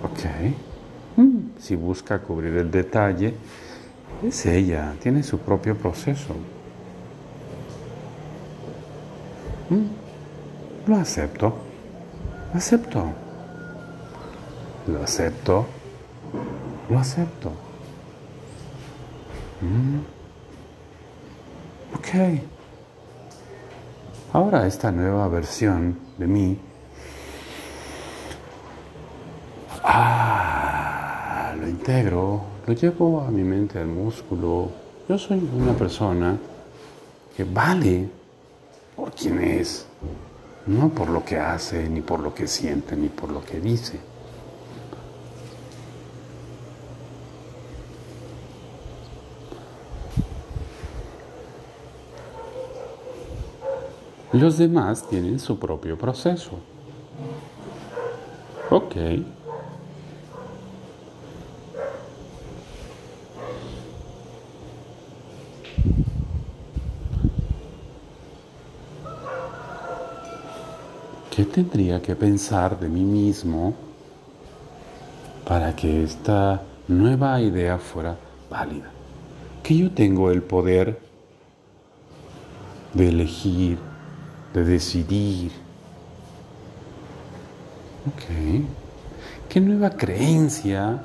[0.02, 1.18] Ok.
[1.18, 3.34] Mm, si busca cubrir el detalle,
[4.22, 6.34] es ella, tiene su propio proceso.
[9.68, 11.54] Mm, lo acepto.
[12.54, 13.12] Acepto.
[14.86, 15.66] Lo acepto.
[16.88, 17.50] Lo acepto.
[19.60, 20.19] Mm.
[21.94, 22.08] Ok.
[24.32, 26.58] Ahora esta nueva versión de mí.
[29.82, 34.70] Ah, lo integro, lo llevo a mi mente, al músculo.
[35.08, 36.38] Yo soy una persona
[37.36, 38.08] que vale
[38.94, 39.86] por quien es,
[40.66, 43.98] no por lo que hace, ni por lo que siente, ni por lo que dice.
[54.32, 56.52] Los demás tienen su propio proceso.
[58.70, 58.94] Ok.
[71.34, 73.74] ¿Qué tendría que pensar de mí mismo
[75.44, 78.16] para que esta nueva idea fuera
[78.48, 78.90] válida?
[79.64, 81.00] Que yo tengo el poder
[82.94, 83.89] de elegir
[84.54, 85.52] de decidir.
[88.06, 88.64] Ok.
[89.48, 91.02] ¿Qué nueva creencia?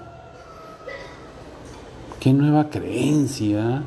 [2.19, 3.83] ¿Qué nueva creencia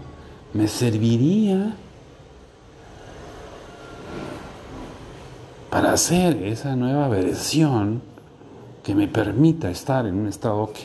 [0.53, 1.75] me serviría
[5.71, 8.01] para hacer esa nueva versión
[8.83, 10.79] que me permita estar en un estado ok?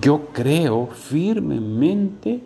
[0.00, 2.40] Yo creo firmemente,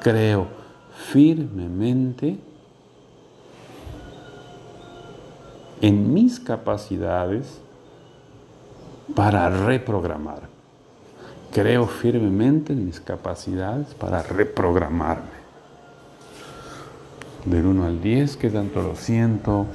[0.00, 0.63] creo
[1.12, 2.38] firmemente
[5.80, 7.60] en mis capacidades
[9.14, 10.48] para reprogramar.
[11.52, 15.44] Creo firmemente en mis capacidades para reprogramarme.
[17.44, 19.66] Del 1 al 10, que tanto lo siento?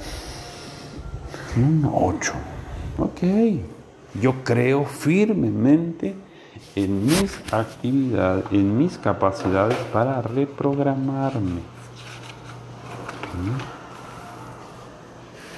[1.56, 2.32] Un 8.
[2.98, 3.22] Ok.
[4.20, 6.16] Yo creo firmemente
[6.76, 11.60] en mis actividades, en mis capacidades para reprogramarme.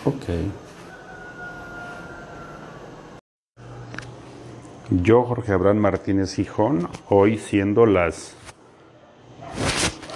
[0.04, 0.24] Ok.
[4.90, 8.34] Yo, Jorge Abraham Martínez Gijón, hoy siendo las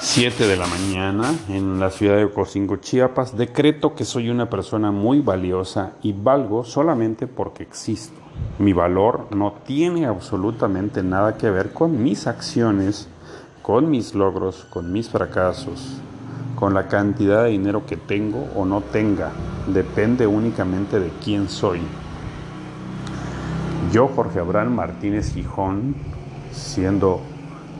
[0.00, 4.90] 7 de la mañana en la ciudad de Ocosingo, Chiapas, decreto que soy una persona
[4.90, 8.25] muy valiosa y valgo solamente porque existo.
[8.58, 13.08] Mi valor no tiene absolutamente nada que ver con mis acciones,
[13.62, 16.00] con mis logros, con mis fracasos,
[16.54, 19.30] con la cantidad de dinero que tengo o no tenga.
[19.66, 21.80] Depende únicamente de quién soy.
[23.92, 25.94] Yo, Jorge Abraham Martínez Gijón,
[26.52, 27.20] siendo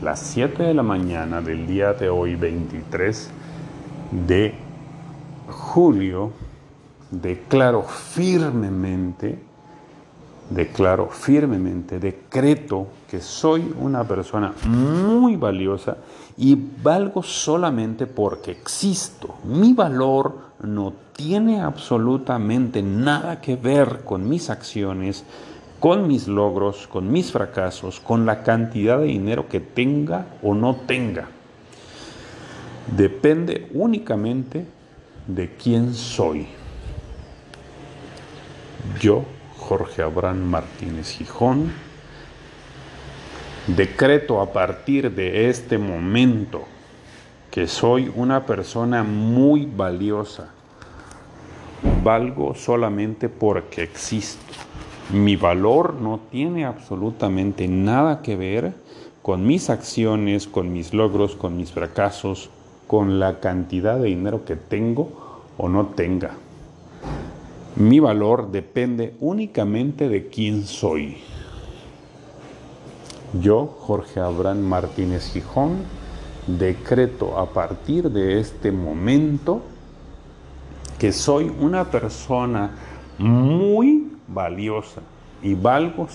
[0.02, 3.30] las 7 de la mañana del día de hoy, 23
[4.26, 4.54] de
[5.48, 6.32] julio,
[7.10, 9.38] declaro firmemente,
[10.50, 15.96] declaro firmemente, decreto que soy una persona muy valiosa
[16.36, 19.36] y valgo solamente porque existo.
[19.44, 25.24] Mi valor no tiene absolutamente nada que ver con mis acciones,
[25.80, 30.76] con mis logros, con mis fracasos, con la cantidad de dinero que tenga o no
[30.76, 31.28] tenga.
[32.96, 34.66] Depende únicamente
[35.26, 36.46] de quién soy.
[39.00, 39.24] Yo,
[39.66, 41.72] Jorge Abraham Martínez Gijón,
[43.66, 46.62] decreto a partir de este momento
[47.50, 50.50] que soy una persona muy valiosa.
[52.04, 54.54] Valgo solamente porque existo.
[55.12, 58.72] Mi valor no tiene absolutamente nada que ver
[59.20, 62.50] con mis acciones, con mis logros, con mis fracasos,
[62.86, 66.36] con la cantidad de dinero que tengo o no tenga.
[67.76, 71.18] Mi valor depende únicamente de quién soy.
[73.38, 75.82] Yo, Jorge Abraham Martínez Gijón,
[76.46, 79.60] decreto a partir de este momento
[80.98, 82.70] que soy una persona
[83.18, 85.02] muy valiosa
[85.42, 86.08] y valgo,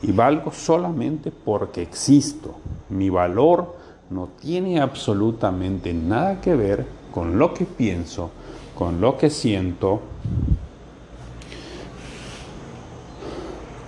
[0.00, 2.54] y valgo solamente porque existo.
[2.88, 3.76] Mi valor
[4.08, 8.30] no tiene absolutamente nada que ver con lo que pienso,
[8.74, 10.00] con lo que siento,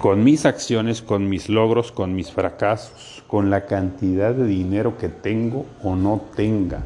[0.05, 5.09] con mis acciones, con mis logros, con mis fracasos, con la cantidad de dinero que
[5.09, 6.83] tengo o no tenga.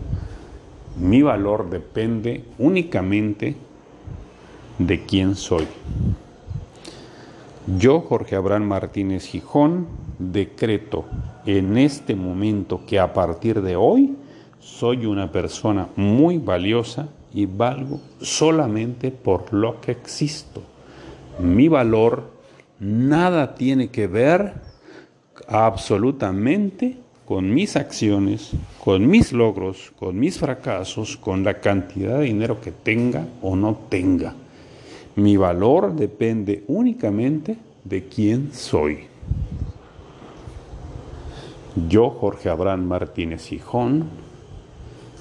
[0.96, 3.56] Mi valor depende únicamente
[4.78, 5.66] de quién soy.
[7.76, 9.88] Yo, Jorge Abraham Martínez Gijón,
[10.20, 11.04] decreto
[11.44, 14.14] en este momento que a partir de hoy
[14.60, 20.62] soy una persona muy valiosa y valgo solamente por lo que existo.
[21.40, 22.37] Mi valor
[22.80, 24.54] nada tiene que ver
[25.48, 28.52] absolutamente con mis acciones,
[28.82, 33.78] con mis logros, con mis fracasos, con la cantidad de dinero que tenga o no
[33.88, 34.34] tenga.
[35.16, 39.00] Mi valor depende únicamente de quién soy.
[41.88, 44.08] Yo, Jorge Abraham Martínez Gijón,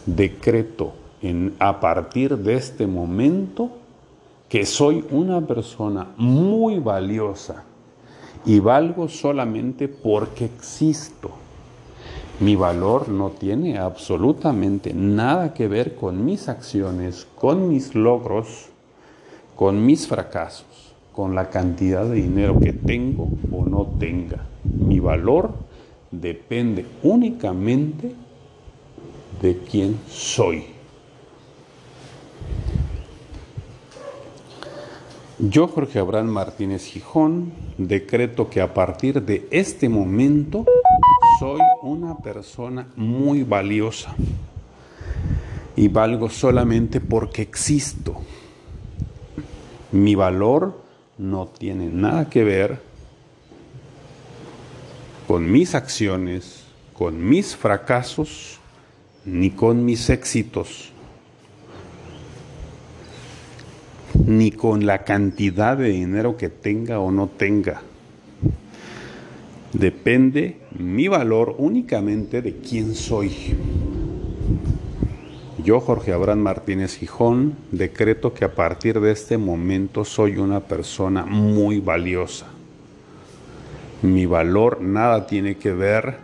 [0.05, 3.71] decreto en, a partir de este momento
[4.49, 7.63] que soy una persona muy valiosa
[8.45, 11.31] y valgo solamente porque existo.
[12.39, 18.69] Mi valor no tiene absolutamente nada que ver con mis acciones, con mis logros,
[19.55, 24.45] con mis fracasos, con la cantidad de dinero que tengo o no tenga.
[24.63, 25.51] Mi valor
[26.11, 28.13] depende únicamente
[29.41, 30.77] de quién soy.
[35.39, 40.65] Yo, Jorge Abraham Martínez Gijón, decreto que a partir de este momento
[41.39, 44.15] soy una persona muy valiosa.
[45.75, 48.15] Y valgo solamente porque existo.
[49.91, 50.81] Mi valor
[51.19, 52.81] no tiene nada que ver
[55.27, 56.63] con mis acciones,
[56.93, 58.59] con mis fracasos,
[59.23, 60.93] ni con mis éxitos,
[64.25, 67.81] ni con la cantidad de dinero que tenga o no tenga.
[69.73, 73.31] Depende mi valor únicamente de quién soy.
[75.63, 81.25] Yo, Jorge Abraham Martínez Gijón, decreto que a partir de este momento soy una persona
[81.25, 82.47] muy valiosa.
[84.01, 86.17] Mi valor nada tiene que ver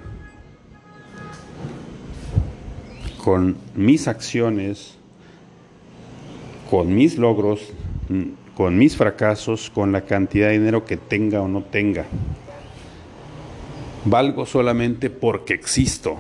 [3.24, 4.96] con mis acciones,
[6.70, 7.74] con mis logros,
[8.56, 12.06] con mis fracasos, con la cantidad de dinero que tenga o no tenga.
[14.06, 16.18] Valgo solamente porque existo.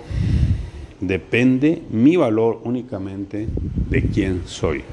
[1.00, 3.48] Depende mi valor únicamente
[3.90, 4.84] de quién soy.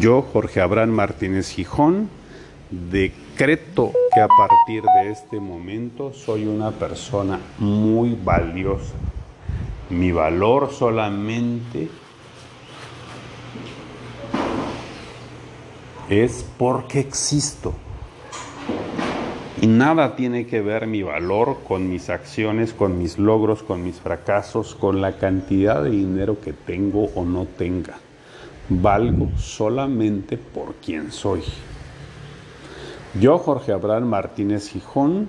[0.00, 2.08] Yo, Jorge Abraham Martínez Gijón,
[2.70, 8.94] decreto que a partir de este momento soy una persona muy valiosa.
[9.90, 11.88] Mi valor solamente
[16.08, 17.74] es porque existo.
[19.60, 23.96] Y nada tiene que ver mi valor con mis acciones, con mis logros, con mis
[23.96, 27.98] fracasos, con la cantidad de dinero que tengo o no tenga.
[28.68, 31.42] Valgo solamente por quien soy.
[33.20, 35.28] Yo, Jorge Abraham Martínez Gijón,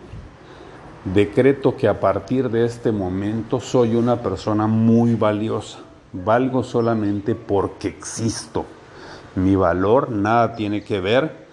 [1.05, 5.79] decreto que a partir de este momento soy una persona muy valiosa.
[6.13, 8.65] Valgo solamente porque existo.
[9.35, 11.47] Mi valor nada tiene que ver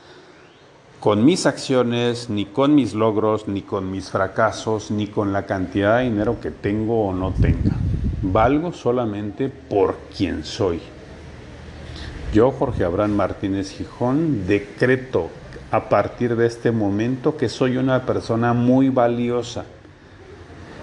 [1.01, 5.99] con mis acciones, ni con mis logros, ni con mis fracasos, ni con la cantidad
[5.99, 7.77] de dinero que tengo o no tenga.
[8.23, 10.81] Valgo solamente por quien soy.
[12.33, 15.31] Yo, Jorge Abraham Martínez Gijón, decreto
[15.71, 19.65] a partir de este momento que soy una persona muy valiosa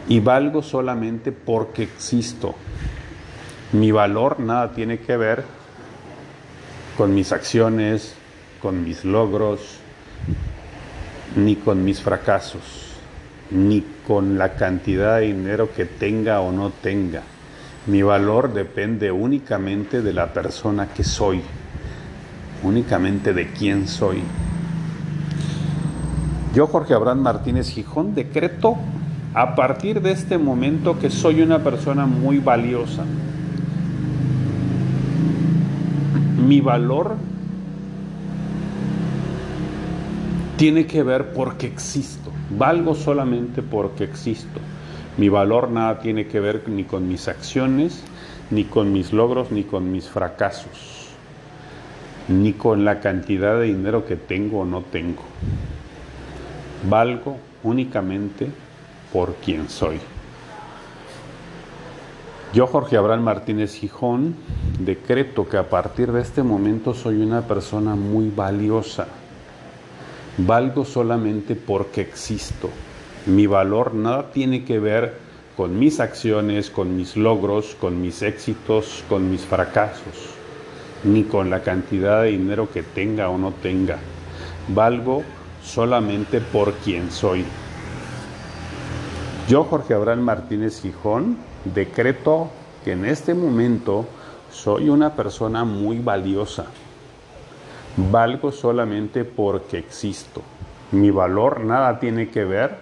[0.08, 2.56] y valgo solamente porque existo.
[3.72, 5.44] Mi valor nada tiene que ver
[6.98, 8.16] con mis acciones,
[8.62, 9.78] con mis logros,
[11.36, 12.94] ni con mis fracasos,
[13.50, 17.24] ni con la cantidad de dinero que tenga o no tenga.
[17.88, 21.42] Mi valor depende únicamente de la persona que soy,
[22.64, 24.22] únicamente de quién soy.
[26.54, 28.78] Yo, Jorge Abraham Martínez Gijón, decreto
[29.34, 33.04] a partir de este momento que soy una persona muy valiosa.
[36.48, 37.16] Mi valor
[40.58, 42.32] tiene que ver porque existo.
[42.52, 44.60] Valgo solamente porque existo.
[45.18, 48.04] Mi valor nada tiene que ver ni con mis acciones,
[48.52, 51.10] ni con mis logros, ni con mis fracasos,
[52.28, 55.24] ni con la cantidad de dinero que tengo o no tengo
[56.90, 58.48] valgo únicamente
[59.12, 60.00] por quien soy.
[62.54, 64.36] Yo, Jorge Abraham Martínez Gijón,
[64.80, 69.08] decreto que a partir de este momento soy una persona muy valiosa.
[70.38, 72.70] Valgo solamente porque existo.
[73.26, 75.18] Mi valor nada tiene que ver
[75.58, 80.36] con mis acciones, con mis logros, con mis éxitos, con mis fracasos,
[81.04, 83.98] ni con la cantidad de dinero que tenga o no tenga.
[84.68, 85.24] Valgo
[85.64, 87.46] solamente por quien soy.
[89.50, 92.50] Yo, Jorge Abraham Martínez Gijón, decreto
[92.84, 94.06] que en este momento
[94.52, 96.66] soy una persona muy valiosa.
[97.98, 100.42] Valgo solamente porque existo.
[100.92, 102.78] Mi valor nada tiene que ver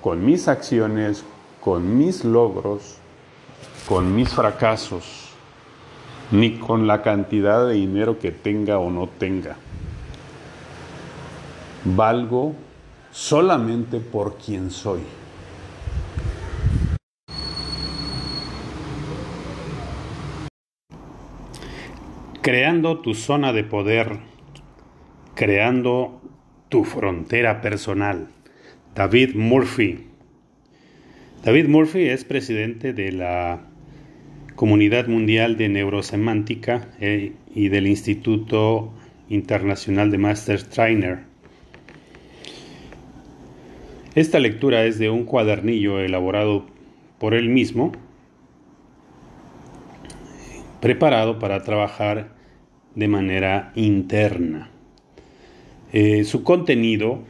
[0.00, 1.24] con mis acciones,
[1.60, 2.96] con mis logros,
[3.88, 5.30] con mis fracasos,
[6.30, 9.56] ni con la cantidad de dinero que tenga o no tenga
[11.84, 12.54] valgo
[13.10, 15.00] solamente por quien soy.
[22.42, 24.16] Creando tu zona de poder,
[25.34, 26.22] creando
[26.70, 28.28] tu frontera personal.
[28.94, 30.06] David Murphy.
[31.44, 33.60] David Murphy es presidente de la
[34.54, 38.90] Comunidad Mundial de Neurosemántica eh, y del Instituto
[39.28, 41.18] Internacional de Master Trainer.
[44.14, 46.64] Esta lectura es de un cuadernillo elaborado
[47.18, 47.92] por él mismo,
[50.80, 52.28] preparado para trabajar
[52.94, 54.70] de manera interna.
[55.92, 57.22] Eh, su contenido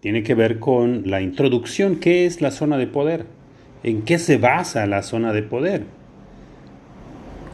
[0.00, 3.26] tiene que ver con la introducción, qué es la zona de poder,
[3.82, 5.84] en qué se basa la zona de poder,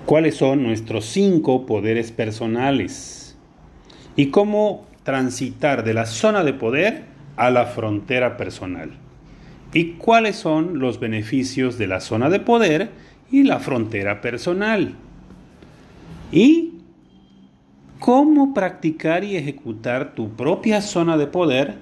[0.07, 3.37] cuáles son nuestros cinco poderes personales
[4.17, 7.05] y cómo transitar de la zona de poder
[7.37, 8.91] a la frontera personal.
[9.73, 12.91] ¿Y cuáles son los beneficios de la zona de poder
[13.31, 14.97] y la frontera personal?
[16.33, 16.81] ¿Y
[17.99, 21.77] cómo practicar y ejecutar tu propia zona de poder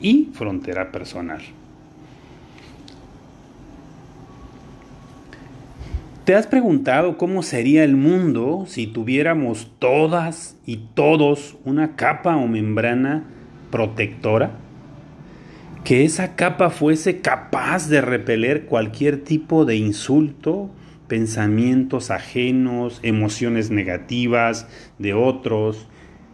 [0.00, 1.42] y frontera personal?
[6.24, 12.48] ¿Te has preguntado cómo sería el mundo si tuviéramos todas y todos una capa o
[12.48, 13.22] membrana
[13.70, 14.50] protectora,
[15.84, 20.70] que esa capa fuese capaz de repeler cualquier tipo de insulto,
[21.08, 25.86] pensamientos ajenos, emociones negativas de otros,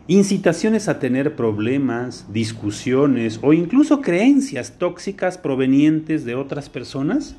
[0.08, 7.36] incitaciones a tener problemas, discusiones o incluso creencias tóxicas provenientes de otras personas?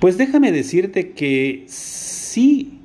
[0.00, 2.80] Pues déjame decirte que sí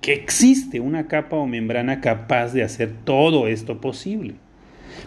[0.00, 4.34] que existe una capa o membrana capaz de hacer todo esto posible.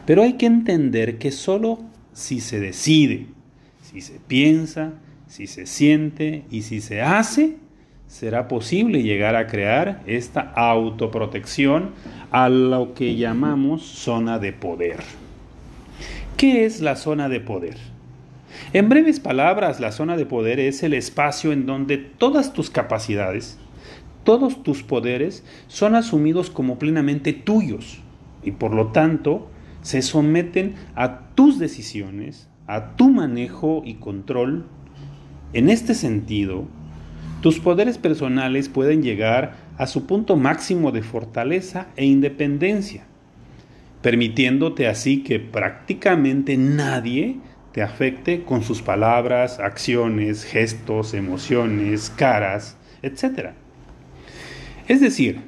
[0.05, 1.79] Pero hay que entender que solo
[2.13, 3.27] si se decide,
[3.81, 4.93] si se piensa,
[5.31, 7.55] si se siente y si se hace,
[8.05, 11.91] será posible llegar a crear esta autoprotección
[12.31, 14.97] a lo que llamamos zona de poder.
[16.35, 17.77] ¿Qué es la zona de poder?
[18.73, 23.57] En breves palabras, la zona de poder es el espacio en donde todas tus capacidades,
[24.25, 28.01] todos tus poderes son asumidos como plenamente tuyos
[28.43, 29.49] y por lo tanto
[29.81, 34.65] se someten a tus decisiones, a tu manejo y control.
[35.53, 36.65] En este sentido,
[37.41, 43.03] tus poderes personales pueden llegar a su punto máximo de fortaleza e independencia,
[44.01, 47.39] permitiéndote así que prácticamente nadie
[47.73, 53.51] te afecte con sus palabras, acciones, gestos, emociones, caras, etc.
[54.87, 55.39] Es decir,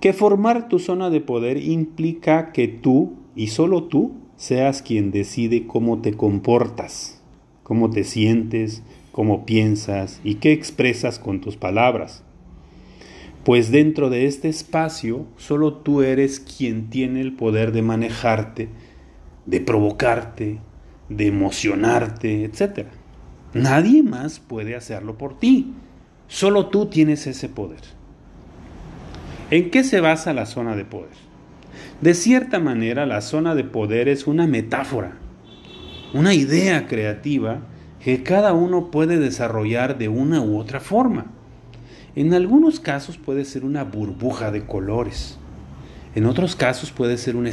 [0.00, 5.66] que formar tu zona de poder implica que tú y solo tú seas quien decide
[5.66, 7.17] cómo te comportas,
[7.68, 12.24] cómo te sientes, cómo piensas y qué expresas con tus palabras.
[13.44, 18.70] Pues dentro de este espacio solo tú eres quien tiene el poder de manejarte,
[19.44, 20.60] de provocarte,
[21.10, 22.86] de emocionarte, etc.
[23.52, 25.74] Nadie más puede hacerlo por ti.
[26.26, 27.80] Solo tú tienes ese poder.
[29.50, 31.28] ¿En qué se basa la zona de poder?
[32.00, 35.18] De cierta manera, la zona de poder es una metáfora,
[36.14, 37.60] una idea creativa
[38.02, 41.26] que cada uno puede desarrollar de una u otra forma.
[42.14, 45.38] En algunos casos puede ser una burbuja de colores,
[46.14, 47.50] en otros casos puede ser una,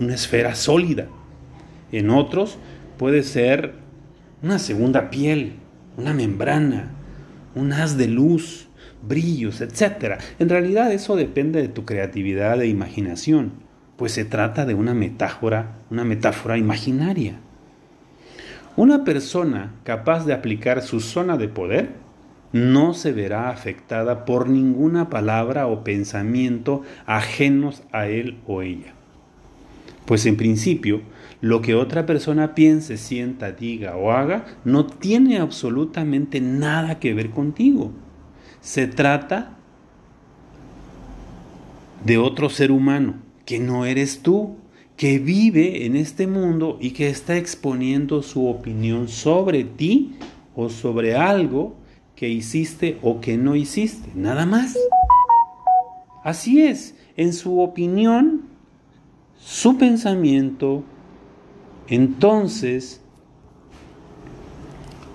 [0.00, 1.06] una esfera sólida,
[1.92, 2.58] en otros
[2.98, 3.74] puede ser
[4.42, 5.54] una segunda piel,
[5.96, 6.90] una membrana,
[7.54, 8.68] un haz de luz,
[9.06, 10.20] brillos, etc.
[10.38, 13.52] En realidad eso depende de tu creatividad e imaginación,
[13.96, 17.38] pues se trata de una metáfora, una metáfora imaginaria.
[18.76, 21.90] Una persona capaz de aplicar su zona de poder
[22.52, 28.94] no se verá afectada por ninguna palabra o pensamiento ajenos a él o ella.
[30.06, 31.02] Pues en principio,
[31.40, 37.30] lo que otra persona piense, sienta, diga o haga no tiene absolutamente nada que ver
[37.30, 37.92] contigo.
[38.60, 39.56] Se trata
[42.04, 43.14] de otro ser humano,
[43.46, 44.56] que no eres tú,
[45.00, 50.16] que vive en este mundo y que está exponiendo su opinión sobre ti
[50.54, 51.74] o sobre algo
[52.14, 54.76] que hiciste o que no hiciste, nada más.
[56.22, 58.42] Así es, en su opinión,
[59.38, 60.84] su pensamiento,
[61.88, 63.00] entonces,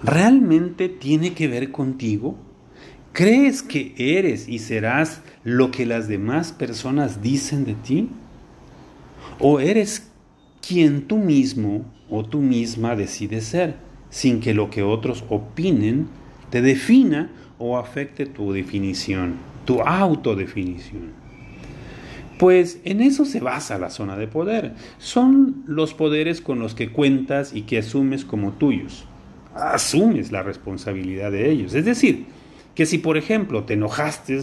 [0.02, 2.36] ¿realmente tiene que ver contigo?
[3.14, 8.10] ¿Crees que eres y serás lo que las demás personas dicen de ti?
[9.40, 10.12] ¿O eres
[10.66, 13.76] quien tú mismo o tú misma decides ser,
[14.10, 16.08] sin que lo que otros opinen
[16.50, 21.26] te defina o afecte tu definición, tu autodefinición?
[22.38, 24.74] Pues en eso se basa la zona de poder.
[24.98, 29.06] Son los poderes con los que cuentas y que asumes como tuyos.
[29.54, 31.74] Asumes la responsabilidad de ellos.
[31.74, 32.26] Es decir,
[32.74, 34.42] que si por ejemplo te enojaste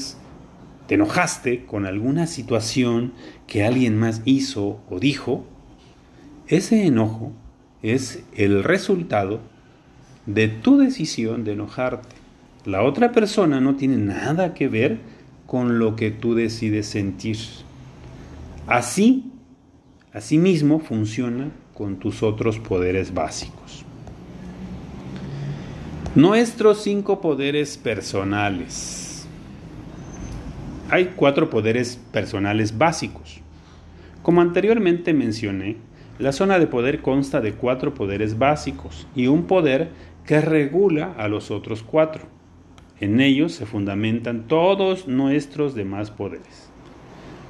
[0.86, 3.12] te enojaste con alguna situación
[3.52, 5.44] que alguien más hizo o dijo,
[6.46, 7.32] ese enojo
[7.82, 9.40] es el resultado
[10.24, 12.16] de tu decisión de enojarte.
[12.64, 15.00] La otra persona no tiene nada que ver
[15.46, 17.36] con lo que tú decides sentir.
[18.66, 19.30] Así,
[20.14, 23.84] asimismo, funciona con tus otros poderes básicos.
[26.14, 29.02] Nuestros cinco poderes personales
[30.88, 33.41] hay cuatro poderes personales básicos.
[34.22, 35.76] Como anteriormente mencioné,
[36.18, 39.90] la zona de poder consta de cuatro poderes básicos y un poder
[40.24, 42.26] que regula a los otros cuatro.
[43.00, 46.70] En ellos se fundamentan todos nuestros demás poderes.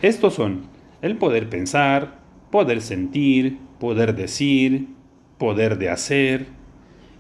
[0.01, 0.63] Estos son
[1.03, 2.21] el poder pensar,
[2.51, 4.89] poder sentir, poder decir,
[5.37, 6.47] poder de hacer,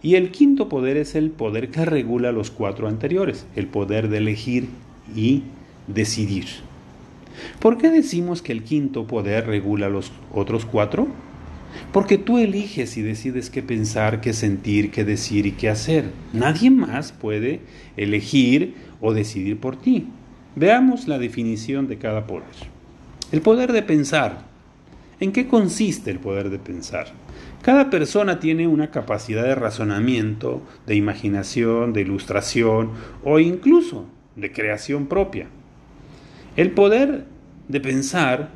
[0.03, 4.18] y el quinto poder es el poder que regula los cuatro anteriores, el poder de
[4.18, 4.68] elegir
[5.14, 5.42] y
[5.86, 6.46] decidir.
[7.59, 11.09] ¿Por qué decimos que el quinto poder regula los otros cuatro?
[11.93, 16.11] Porque tú eliges y decides qué pensar, qué sentir, qué decir y qué hacer.
[16.32, 17.61] Nadie más puede
[17.97, 20.07] elegir o decidir por ti.
[20.55, 22.45] Veamos la definición de cada poder.
[23.30, 24.51] El poder de pensar.
[25.20, 27.07] ¿En qué consiste el poder de pensar?
[27.62, 32.90] Cada persona tiene una capacidad de razonamiento, de imaginación, de ilustración
[33.22, 35.47] o incluso de creación propia.
[36.57, 37.24] El poder
[37.72, 38.50] de pensar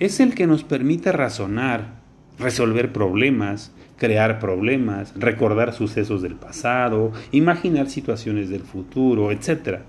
[0.00, 2.00] es el que nos permite razonar,
[2.38, 9.80] resolver problemas, crear problemas, recordar sucesos del pasado, imaginar situaciones del futuro, etc.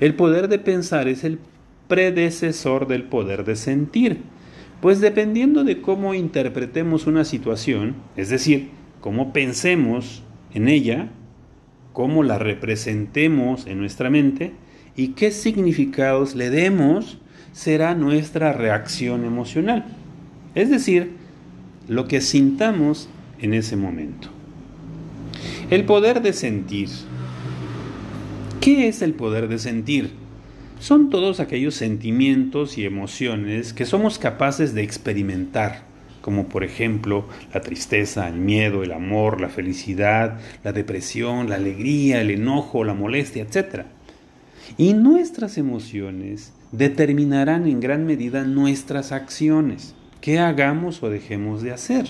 [0.00, 1.38] El poder de pensar es el
[1.86, 4.18] predecesor del poder de sentir,
[4.80, 11.10] pues dependiendo de cómo interpretemos una situación, es decir, cómo pensemos en ella,
[11.92, 14.52] cómo la representemos en nuestra mente,
[14.96, 17.18] y qué significados le demos
[17.52, 19.84] será nuestra reacción emocional.
[20.54, 21.12] Es decir,
[21.88, 23.08] lo que sintamos
[23.40, 24.28] en ese momento.
[25.70, 26.88] El poder de sentir.
[28.60, 30.10] ¿Qué es el poder de sentir?
[30.80, 35.82] Son todos aquellos sentimientos y emociones que somos capaces de experimentar,
[36.20, 42.20] como por ejemplo la tristeza, el miedo, el amor, la felicidad, la depresión, la alegría,
[42.20, 43.84] el enojo, la molestia, etc.
[44.78, 52.06] Y nuestras emociones determinarán en gran medida nuestras acciones, qué hagamos o dejemos de hacer.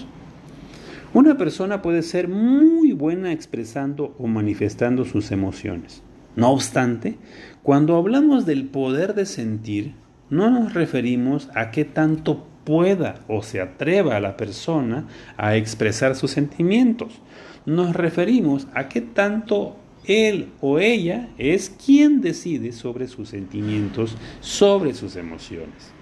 [1.12, 6.02] Una persona puede ser muy buena expresando o manifestando sus emociones.
[6.36, 7.18] No obstante,
[7.62, 9.94] cuando hablamos del poder de sentir,
[10.28, 16.14] no nos referimos a qué tanto pueda o se atreva a la persona a expresar
[16.14, 17.20] sus sentimientos.
[17.66, 19.76] Nos referimos a qué tanto
[20.10, 25.92] él o ella es quien decide sobre sus sentimientos, sobre sus emociones.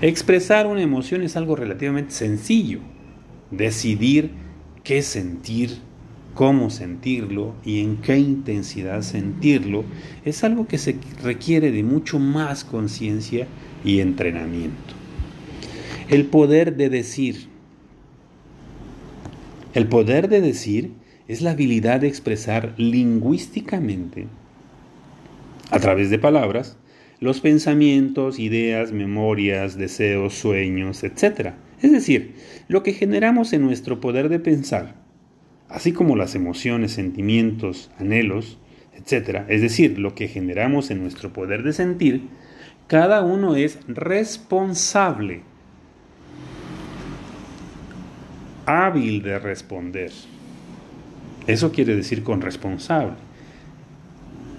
[0.00, 2.80] Expresar una emoción es algo relativamente sencillo.
[3.50, 4.30] Decidir
[4.84, 5.70] qué sentir,
[6.32, 9.84] cómo sentirlo y en qué intensidad sentirlo
[10.24, 13.46] es algo que se requiere de mucho más conciencia
[13.84, 14.94] y entrenamiento.
[16.08, 17.48] El poder de decir.
[19.74, 21.01] El poder de decir
[21.32, 24.26] es la habilidad de expresar lingüísticamente,
[25.70, 26.76] a través de palabras,
[27.20, 31.52] los pensamientos, ideas, memorias, deseos, sueños, etc.
[31.80, 32.34] Es decir,
[32.68, 34.96] lo que generamos en nuestro poder de pensar,
[35.70, 38.58] así como las emociones, sentimientos, anhelos,
[38.94, 39.44] etc.
[39.48, 42.28] Es decir, lo que generamos en nuestro poder de sentir,
[42.88, 45.40] cada uno es responsable,
[48.66, 50.12] hábil de responder.
[51.46, 53.14] Eso quiere decir con responsable.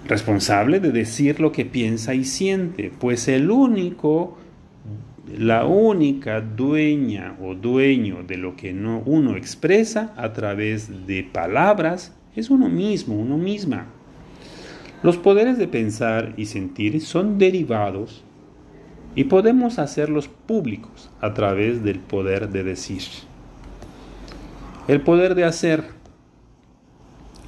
[0.06, 4.36] Responsable de decir lo que piensa y siente, pues el único,
[5.38, 12.14] la única dueña o dueño de lo que no, uno expresa a través de palabras
[12.36, 13.86] es uno mismo, uno misma.
[15.02, 18.24] Los poderes de pensar y sentir son derivados
[19.14, 23.02] y podemos hacerlos públicos a través del poder de decir.
[24.88, 25.84] El poder de hacer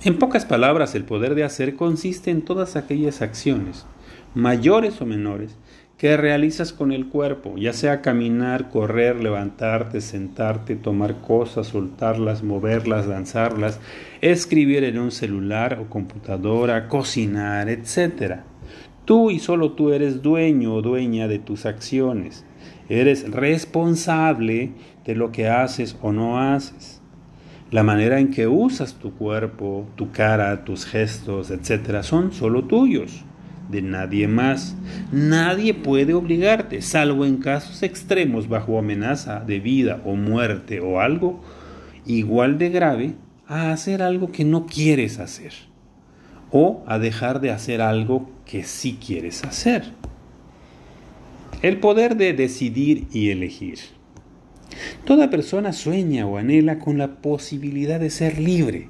[0.07, 3.87] en pocas palabras, el poder de hacer consiste en todas aquellas acciones,
[4.35, 5.57] mayores o menores,
[5.99, 13.09] que realizas con el cuerpo, ya sea caminar, correr, levantarte, sentarte, tomar cosas, soltarlas, moverlas,
[13.09, 13.81] danzarlas,
[14.21, 18.43] escribir en un celular o computadora, cocinar, etc.
[19.07, 22.45] Tú y solo tú eres dueño o dueña de tus acciones.
[22.89, 24.71] Eres responsable
[25.05, 27.03] de lo que haces o no haces.
[27.71, 33.25] La manera en que usas tu cuerpo, tu cara, tus gestos, etc., son solo tuyos,
[33.69, 34.77] de nadie más.
[35.11, 41.43] Nadie puede obligarte, salvo en casos extremos bajo amenaza de vida o muerte o algo
[42.07, 43.15] igual de grave,
[43.49, 45.53] a hacer algo que no quieres hacer
[46.51, 49.93] o a dejar de hacer algo que sí quieres hacer.
[51.63, 53.79] El poder de decidir y elegir.
[55.05, 58.89] Toda persona sueña o anhela con la posibilidad de ser libre.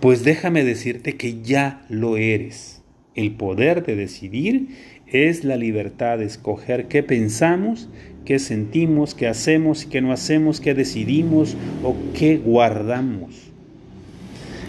[0.00, 2.82] Pues déjame decirte que ya lo eres.
[3.14, 4.68] El poder de decidir
[5.06, 7.88] es la libertad de escoger qué pensamos,
[8.24, 13.52] qué sentimos, qué hacemos y qué no hacemos, qué decidimos o qué guardamos.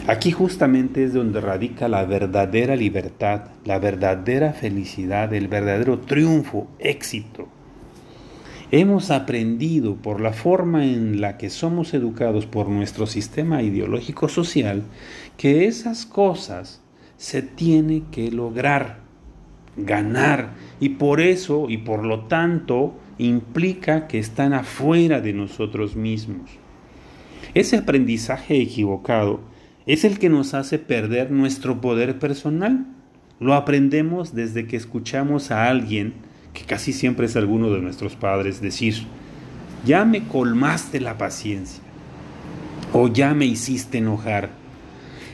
[0.06, 7.47] Aquí justamente es donde radica la verdadera libertad, la verdadera felicidad, el verdadero triunfo, éxito.
[8.76, 14.82] Hemos aprendido por la forma en la que somos educados por nuestro sistema ideológico social
[15.38, 16.82] que esas cosas
[17.15, 19.01] se tiene que lograr,
[19.78, 26.49] ganar, y por eso y por lo tanto implica que están afuera de nosotros mismos.
[27.53, 29.41] Ese aprendizaje equivocado
[29.86, 32.88] es el que nos hace perder nuestro poder personal.
[33.39, 38.62] Lo aprendemos desde que escuchamos a alguien que casi siempre es alguno de nuestros padres,
[38.62, 38.95] decir,
[39.86, 41.84] ya me colmaste la paciencia
[42.93, 44.51] o ya me hiciste enojar,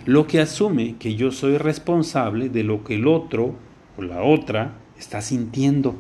[0.06, 3.56] lo que asume que yo soy responsable de lo que el otro
[3.98, 6.00] o la otra está sintiendo.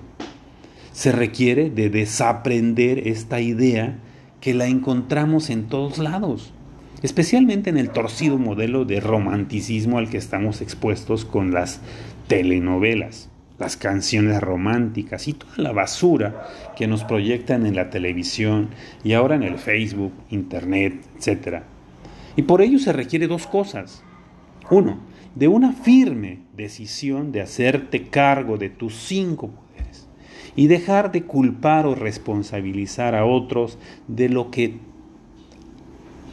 [0.93, 3.99] Se requiere de desaprender esta idea
[4.41, 6.53] que la encontramos en todos lados,
[7.03, 11.81] especialmente en el torcido modelo de romanticismo al que estamos expuestos con las
[12.27, 13.28] telenovelas
[13.59, 18.69] las canciones románticas y toda la basura que nos proyectan en la televisión
[19.03, 21.63] y ahora en el Facebook, Internet, etc.
[22.35, 24.03] Y por ello se requiere dos cosas.
[24.69, 24.99] Uno,
[25.35, 30.07] de una firme decisión de hacerte cargo de tus cinco poderes.
[30.55, 34.79] y dejar de culpar o responsabilizar a otros de lo que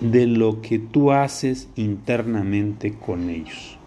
[0.01, 3.79] de lo que tú haces internamente con ellos.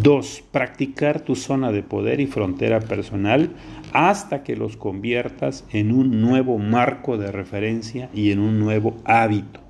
[0.00, 0.44] 2.
[0.50, 3.50] Practicar tu zona de poder y frontera personal
[3.92, 9.60] hasta que los conviertas en un nuevo marco de referencia y en un nuevo hábito.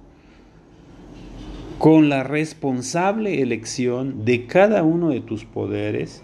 [1.78, 6.22] Con la responsable elección de cada uno de tus poderes,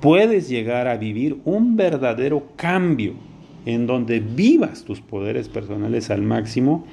[0.00, 3.14] puedes llegar a vivir un verdadero cambio
[3.64, 6.84] en donde vivas tus poderes personales al máximo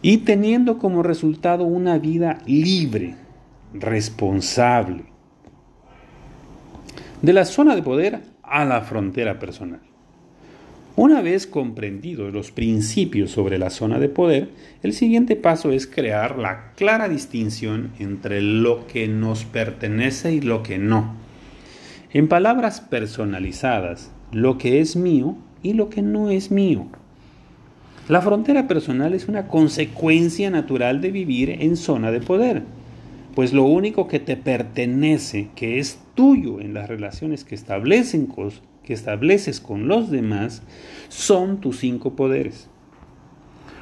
[0.00, 3.16] y teniendo como resultado una vida libre,
[3.74, 5.11] responsable.
[7.22, 9.78] De la zona de poder a la frontera personal.
[10.96, 14.48] Una vez comprendidos los principios sobre la zona de poder,
[14.82, 20.64] el siguiente paso es crear la clara distinción entre lo que nos pertenece y lo
[20.64, 21.14] que no.
[22.12, 26.86] En palabras personalizadas, lo que es mío y lo que no es mío.
[28.08, 32.64] La frontera personal es una consecuencia natural de vivir en zona de poder,
[33.34, 38.28] pues lo único que te pertenece, que es tuyo en las relaciones que, establecen,
[38.82, 40.62] que estableces con los demás,
[41.08, 42.68] son tus cinco poderes.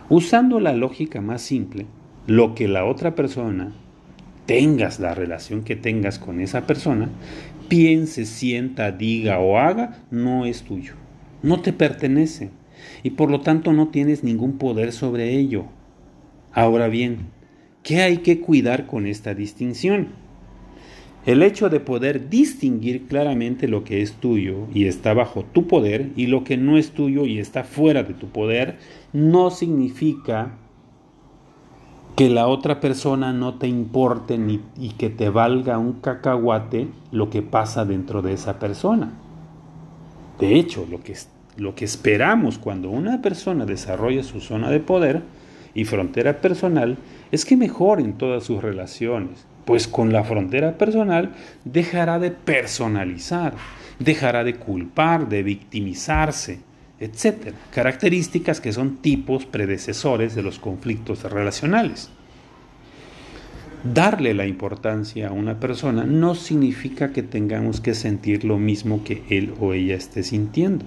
[0.09, 1.87] Usando la lógica más simple,
[2.27, 3.73] lo que la otra persona,
[4.47, 7.09] tengas la relación que tengas con esa persona,
[7.69, 10.95] piense, sienta, diga o haga, no es tuyo,
[11.43, 12.51] no te pertenece
[13.03, 15.67] y por lo tanto no tienes ningún poder sobre ello.
[16.53, 17.29] Ahora bien,
[17.83, 20.09] ¿qué hay que cuidar con esta distinción?
[21.26, 26.11] El hecho de poder distinguir claramente lo que es tuyo y está bajo tu poder
[26.16, 28.78] y lo que no es tuyo y está fuera de tu poder
[29.12, 30.53] no significa
[32.16, 37.31] que la otra persona no te importe ni, y que te valga un cacahuate lo
[37.31, 39.12] que pasa dentro de esa persona.
[40.39, 41.16] De hecho, lo que,
[41.57, 45.22] lo que esperamos cuando una persona desarrolla su zona de poder
[45.74, 46.99] y frontera personal
[47.33, 51.33] es que mejoren todas sus relaciones, pues con la frontera personal
[51.64, 53.55] dejará de personalizar,
[53.99, 56.61] dejará de culpar, de victimizarse,
[56.99, 57.55] etc.
[57.72, 62.11] Características que son tipos predecesores de los conflictos relacionales.
[63.83, 69.22] Darle la importancia a una persona no significa que tengamos que sentir lo mismo que
[69.31, 70.85] él o ella esté sintiendo,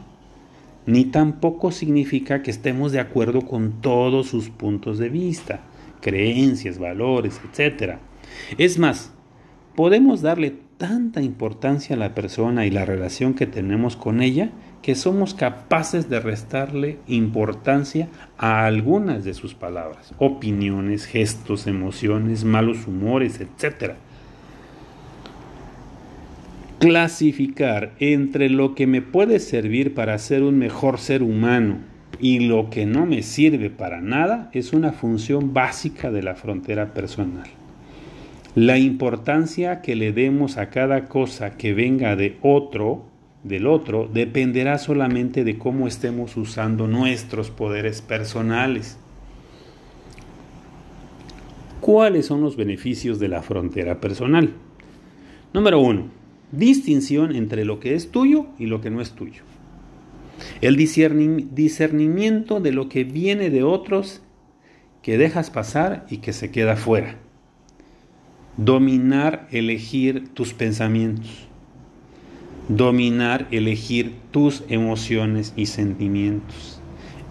[0.86, 5.62] ni tampoco significa que estemos de acuerdo con todos sus puntos de vista,
[6.04, 7.96] creencias, valores, etc.
[8.58, 9.12] Es más,
[9.76, 14.52] podemos darle tanta importancia a la persona y la relación que tenemos con ella
[14.82, 22.86] que somos capaces de restarle importancia a algunas de sus palabras, opiniones, gestos, emociones, malos
[22.86, 23.94] humores, etc.
[26.80, 32.70] Clasificar entre lo que me puede servir para ser un mejor ser humano y lo
[32.70, 37.50] que no me sirve para nada es una función básica de la frontera personal.
[38.56, 43.06] La importancia que le demos a cada cosa que venga de otro
[43.44, 48.98] del otro dependerá solamente de cómo estemos usando nuestros poderes personales.
[51.82, 54.54] ¿Cuáles son los beneficios de la frontera personal?
[55.54, 56.06] Número uno,
[56.52, 59.44] distinción entre lo que es tuyo y lo que no es tuyo.
[60.62, 64.22] El discernimiento de lo que viene de otros
[65.02, 67.18] que dejas pasar y que se queda fuera.
[68.58, 71.48] Dominar, elegir tus pensamientos.
[72.70, 76.80] Dominar, elegir tus emociones y sentimientos,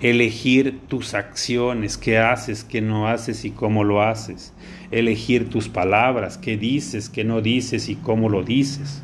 [0.01, 4.53] elegir tus acciones, qué haces, qué no haces y cómo lo haces,
[4.91, 9.03] elegir tus palabras, qué dices, qué no dices y cómo lo dices,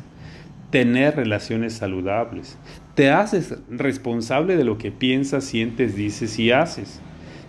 [0.69, 2.59] tener relaciones saludables,
[2.99, 6.99] te haces responsable de lo que piensas, sientes, dices y haces,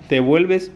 [0.08, 0.70] te vuelves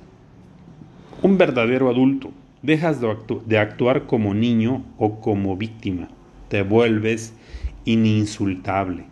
[1.22, 6.08] un verdadero adulto, dejas de, actuar como niño o como víctima,
[6.48, 7.34] te vuelves
[7.84, 9.04] ininsultable.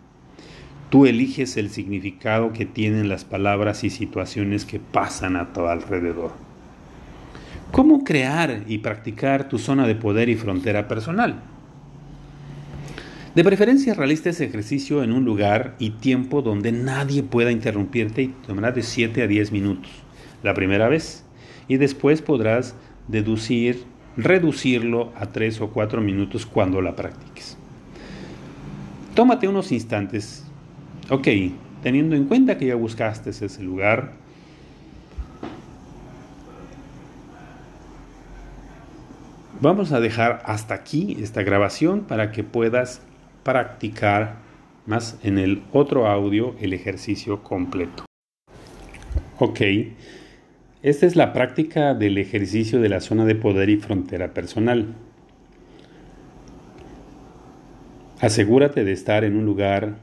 [0.89, 6.33] Tú eliges el significado que tienen las palabras y situaciones que pasan a tu alrededor.
[7.71, 11.52] ¿Cómo crear y practicar tu zona de poder y frontera personal?
[13.35, 18.27] De preferencia realiza ese ejercicio en un lugar y tiempo donde nadie pueda interrumpirte y
[18.27, 19.89] tomará de 7 a 10 minutos
[20.43, 21.25] la primera vez
[21.67, 22.75] y después podrás
[23.07, 23.85] deducir,
[24.17, 27.57] reducirlo a 3 o 4 minutos cuando la practiques.
[29.15, 30.45] Tómate unos instantes.
[31.09, 31.27] Ok,
[31.81, 34.13] teniendo en cuenta que ya buscaste ese lugar,
[39.59, 43.01] vamos a dejar hasta aquí esta grabación para que puedas
[43.43, 44.37] practicar
[44.85, 48.05] más en el otro audio el ejercicio completo.
[49.39, 49.61] Ok,
[50.81, 54.95] esta es la práctica del ejercicio de la zona de poder y frontera personal.
[58.19, 59.97] Asegúrate de estar en un lugar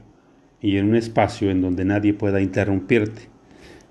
[0.61, 3.29] y en un espacio en donde nadie pueda interrumpirte.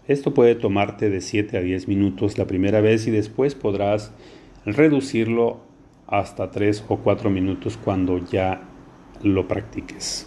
[0.06, 4.12] Esto puede tomarte de 7 a 10 minutos la primera vez y después podrás
[4.64, 5.60] reducirlo
[6.06, 8.69] hasta 3 o 4 minutos cuando ya
[9.22, 10.26] lo practiques.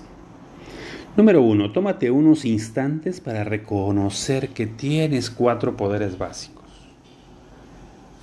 [1.16, 1.72] Número 1.
[1.72, 6.64] Tómate unos instantes para reconocer que tienes cuatro poderes básicos.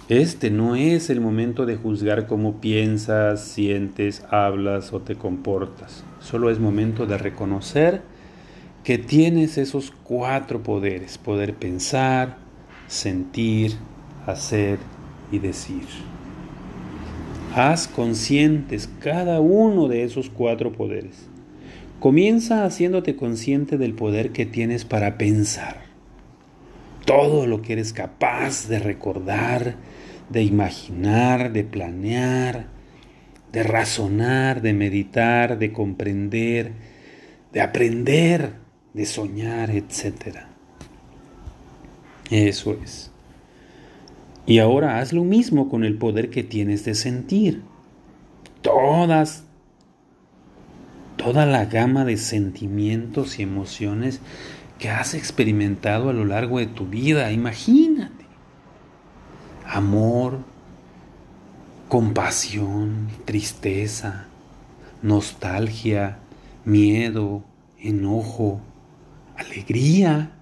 [0.08, 6.02] Este no es el momento de juzgar cómo piensas, sientes, hablas o te comportas.
[6.18, 8.02] Solo es momento de reconocer
[8.82, 11.16] que tienes esos cuatro poderes.
[11.16, 12.38] Poder pensar,
[12.88, 13.74] sentir,
[14.26, 14.80] hacer
[15.30, 15.84] y decir.
[17.54, 21.26] Haz conscientes cada uno de esos cuatro poderes.
[21.98, 25.82] Comienza haciéndote consciente del poder que tienes para pensar.
[27.04, 29.74] Todo lo que eres capaz de recordar,
[30.28, 32.66] de imaginar, de planear,
[33.50, 36.72] de razonar, de meditar, de comprender,
[37.52, 38.52] de aprender,
[38.94, 40.36] de soñar, etc.
[42.30, 43.09] Eso es.
[44.46, 47.62] Y ahora haz lo mismo con el poder que tienes de sentir.
[48.62, 49.44] Todas,
[51.16, 54.20] toda la gama de sentimientos y emociones
[54.78, 57.30] que has experimentado a lo largo de tu vida.
[57.32, 58.20] Imagínate
[59.70, 60.40] amor,
[61.88, 64.26] compasión, tristeza,
[65.02, 66.18] nostalgia,
[66.64, 67.44] miedo,
[67.78, 68.60] enojo,
[69.36, 70.32] alegría,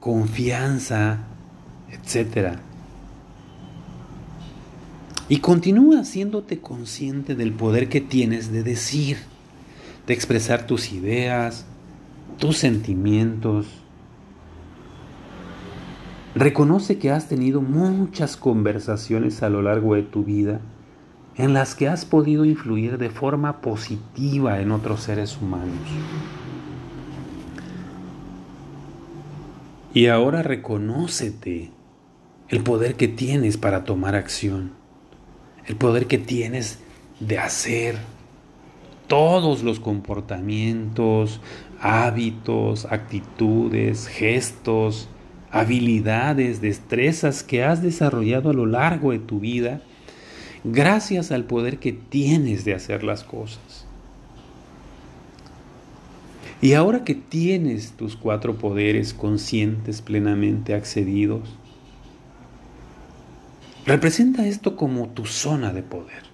[0.00, 1.24] confianza,
[1.90, 2.58] etc.
[5.28, 9.18] Y continúa haciéndote consciente del poder que tienes de decir,
[10.06, 11.66] de expresar tus ideas,
[12.38, 13.66] tus sentimientos,
[16.36, 20.60] Reconoce que has tenido muchas conversaciones a lo largo de tu vida
[21.34, 25.78] en las que has podido influir de forma positiva en otros seres humanos.
[29.94, 31.70] Y ahora reconócete
[32.48, 34.72] el poder que tienes para tomar acción,
[35.66, 36.78] el poder que tienes
[37.20, 37.96] de hacer
[39.06, 41.40] todos los comportamientos,
[41.80, 45.08] hábitos, actitudes, gestos,
[45.50, 49.80] habilidades, destrezas que has desarrollado a lo largo de tu vida
[50.64, 53.86] gracias al poder que tienes de hacer las cosas.
[56.60, 61.56] Y ahora que tienes tus cuatro poderes conscientes plenamente accedidos,
[63.86, 66.24] representa esto como tu zona de poder.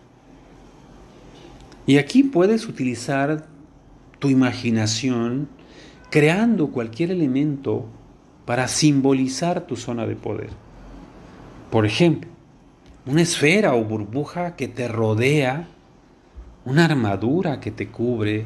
[1.87, 3.47] Y aquí puedes utilizar
[4.19, 5.49] tu imaginación
[6.11, 7.87] creando cualquier elemento
[8.47, 10.51] para simbolizar tu zona de poder.
[11.71, 12.31] Por ejemplo,
[13.07, 15.69] una esfera o burbuja que te rodea,
[16.65, 18.45] una armadura que te cubre,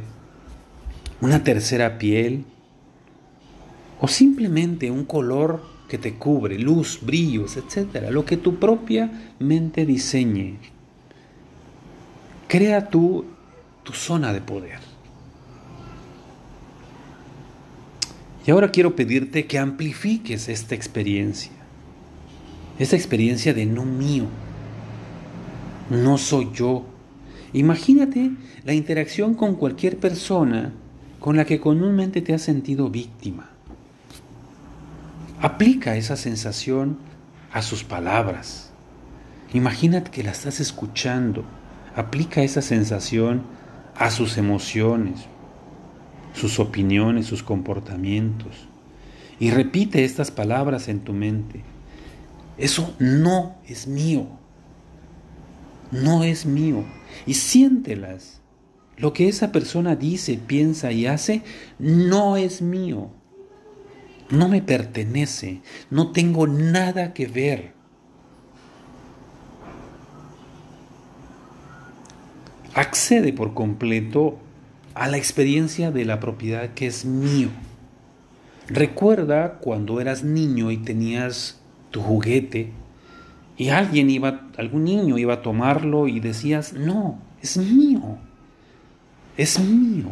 [1.20, 2.44] una tercera piel,
[4.00, 9.86] o simplemente un color que te cubre, luz, brillos, etcétera, lo que tu propia mente
[9.86, 10.58] diseñe.
[12.48, 13.24] Crea tú
[13.82, 14.78] tu zona de poder.
[18.46, 21.52] Y ahora quiero pedirte que amplifiques esta experiencia.
[22.78, 24.26] Esta experiencia de no mío.
[25.90, 26.84] No soy yo.
[27.52, 28.30] Imagínate
[28.64, 30.72] la interacción con cualquier persona
[31.18, 33.55] con la que comúnmente te has sentido víctima.
[35.46, 36.98] Aplica esa sensación
[37.52, 38.72] a sus palabras.
[39.54, 41.44] Imagínate que la estás escuchando.
[41.94, 43.44] Aplica esa sensación
[43.94, 45.26] a sus emociones,
[46.32, 48.66] sus opiniones, sus comportamientos.
[49.38, 51.62] Y repite estas palabras en tu mente.
[52.58, 54.26] Eso no es mío.
[55.92, 56.82] No es mío.
[57.24, 58.40] Y siéntelas.
[58.96, 61.44] Lo que esa persona dice, piensa y hace
[61.78, 63.12] no es mío.
[64.30, 65.60] No me pertenece.
[65.90, 67.72] No tengo nada que ver.
[72.74, 74.38] Accede por completo
[74.94, 77.48] a la experiencia de la propiedad que es mío.
[78.68, 81.60] Recuerda cuando eras niño y tenías
[81.90, 82.72] tu juguete
[83.56, 88.18] y alguien iba, algún niño iba a tomarlo y decías, no, es mío,
[89.36, 90.06] es mío.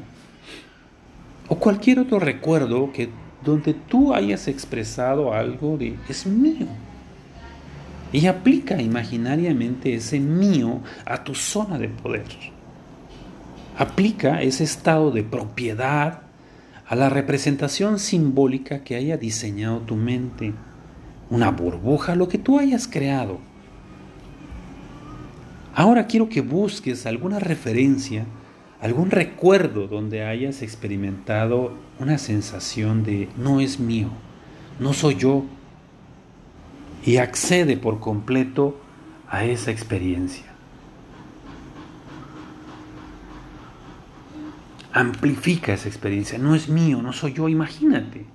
[1.48, 3.10] O cualquier otro recuerdo que
[3.44, 6.66] donde tú hayas expresado algo de es mío.
[8.12, 12.24] Y aplica imaginariamente ese mío a tu zona de poder.
[13.76, 16.22] Aplica ese estado de propiedad
[16.86, 20.52] a la representación simbólica que haya diseñado tu mente,
[21.30, 23.40] una burbuja, lo que tú hayas creado.
[25.74, 28.26] Ahora quiero que busques alguna referencia,
[28.84, 34.08] algún recuerdo donde hayas experimentado una sensación de no es mío,
[34.78, 35.46] no soy yo,
[37.02, 38.78] y accede por completo
[39.26, 40.44] a esa experiencia.
[44.92, 48.26] Amplifica esa experiencia, no es mío, no soy yo, imagínate.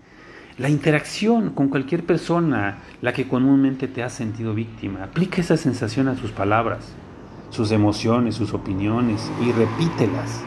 [0.57, 6.07] La interacción con cualquier persona, la que comúnmente te ha sentido víctima, aplica esa sensación
[6.07, 6.95] a sus palabras
[7.49, 10.41] sus emociones, sus opiniones y repítelas.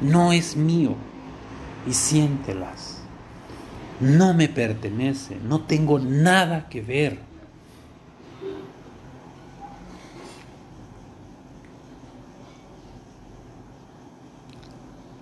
[0.00, 0.94] No es mío
[1.86, 3.02] y siéntelas.
[4.00, 7.18] No me pertenece, no tengo nada que ver.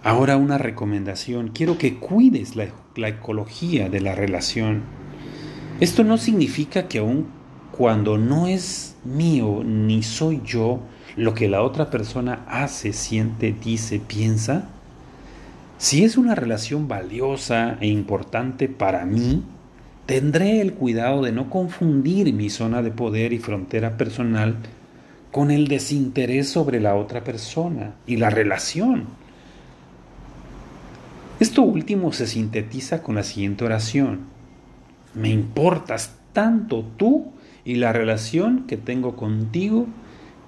[0.02, 1.48] Ahora una recomendación.
[1.48, 4.82] Quiero que cuides la, la, ecología de la relación.
[5.78, 7.26] Esto no significa que aun
[7.70, 10.80] cuando no es mío ni soy yo,
[11.16, 14.68] lo que la otra persona hace, siente, dice, piensa,
[15.78, 19.42] si es una relación valiosa e importante para mí,
[20.06, 24.56] tendré el cuidado de no confundir mi zona de poder y frontera personal
[25.30, 29.06] con el desinterés sobre la otra persona y la relación.
[31.38, 34.20] Esto último se sintetiza con la siguiente oración.
[35.14, 37.32] Me importas tanto tú
[37.64, 39.86] y la relación que tengo contigo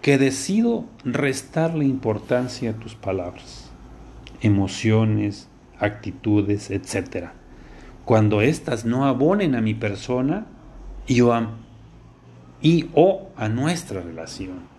[0.02, 3.70] que decido restarle importancia a tus palabras,
[4.40, 5.48] emociones,
[5.78, 7.28] actitudes, etc.
[8.04, 10.46] Cuando éstas no abonen a mi persona
[11.06, 11.52] y o a,
[12.60, 14.72] y o a nuestra relación.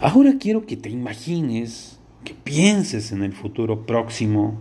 [0.00, 4.58] Ahora quiero que te imagines, que pienses en el futuro próximo,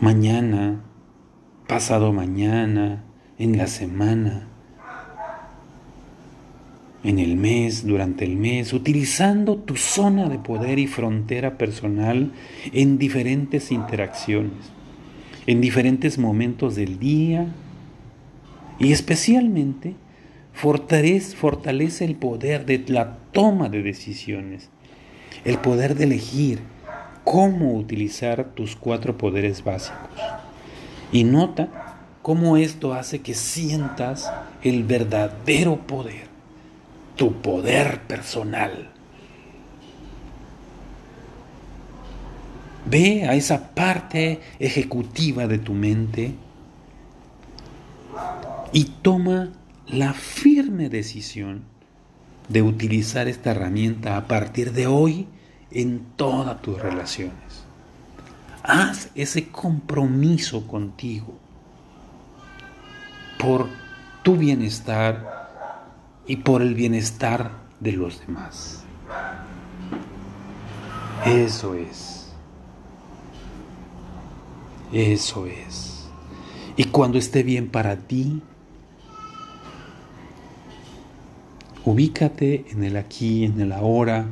[0.00, 0.82] mañana,
[1.66, 3.04] pasado mañana,
[3.38, 4.49] en la semana,
[7.02, 12.32] en el mes, durante el mes, utilizando tu zona de poder y frontera personal
[12.72, 14.70] en diferentes interacciones,
[15.46, 17.46] en diferentes momentos del día
[18.78, 19.94] y especialmente
[20.52, 24.68] fortalece, el poder de la toma de decisiones,
[25.44, 26.60] el poder de elegir
[27.24, 30.20] cómo utilizar tus cuatro poderes básicos.
[31.12, 34.30] Y nota cómo esto hace que sientas
[34.62, 36.29] el verdadero poder
[37.20, 38.88] tu poder personal.
[42.86, 46.32] Ve a esa parte ejecutiva de tu mente
[48.72, 49.52] y toma
[49.86, 51.64] la firme decisión
[52.48, 55.28] de utilizar esta herramienta a partir de hoy
[55.70, 57.66] en todas tus relaciones.
[58.62, 61.34] Haz ese compromiso contigo
[63.38, 63.68] por
[64.22, 65.39] tu bienestar
[66.30, 67.50] y por el bienestar
[67.80, 68.84] de los demás.
[71.26, 72.32] Eso es.
[74.92, 76.08] Eso es.
[76.76, 78.44] Y cuando esté bien para ti,
[81.84, 84.26] ubícate en el aquí, en el ahora,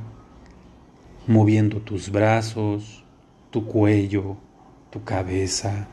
[1.26, 3.03] moviendo tus brazos,
[3.51, 4.36] tu cuello,
[4.90, 5.88] tu cabeza,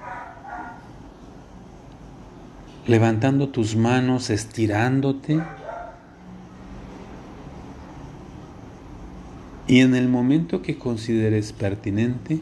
[2.86, 5.42] levantando tus manos, estirándote
[9.68, 12.40] Y en el momento que consideres pertinente,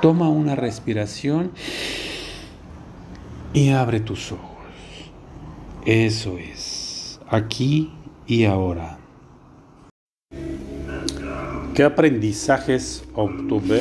[0.00, 1.50] toma una respiración
[3.52, 4.48] y abre tus ojos.
[5.84, 7.92] Eso es, aquí
[8.26, 8.98] y ahora.
[11.74, 13.80] ¿Qué aprendizajes obtuve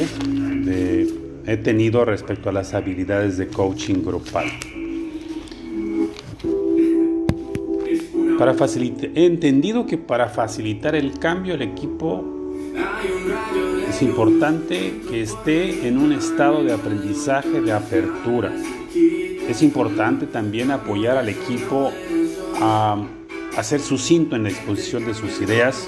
[1.46, 4.48] he tenido respecto a las habilidades de coaching grupal?
[9.14, 12.26] He entendido que para facilitar el cambio el equipo
[13.88, 18.52] es importante que esté en un estado de aprendizaje, de apertura.
[19.48, 21.92] Es importante también apoyar al equipo
[22.60, 23.06] a,
[23.56, 25.88] a ser sucinto en la exposición de sus ideas.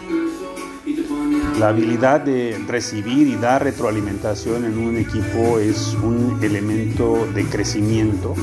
[1.58, 8.36] La habilidad de recibir y dar retroalimentación en un equipo es un elemento de crecimiento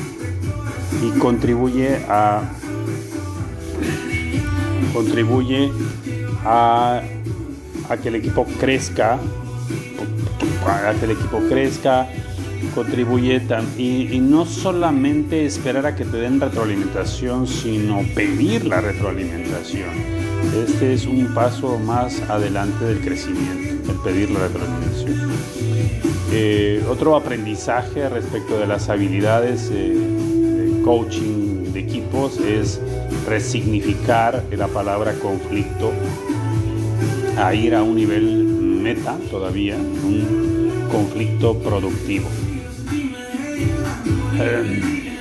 [1.00, 2.42] y contribuye a
[4.92, 5.70] contribuye
[6.44, 7.02] a,
[8.02, 9.18] que el equipo crezca,
[10.66, 12.08] a que el equipo crezca,
[12.74, 13.42] contribuye
[13.76, 19.90] y, y, no solamente esperar a que te den retroalimentación, sino pedir la retroalimentación.
[20.66, 25.30] Este es un paso más adelante del crecimiento, el pedir la retroalimentación.
[26.32, 32.80] Eh, otro aprendizaje respecto de las habilidades eh, de coaching de equipos es
[33.30, 35.92] resignificar la palabra conflicto
[37.38, 42.28] a ir a un nivel meta todavía, un conflicto productivo.
[44.36, 45.12] Eh,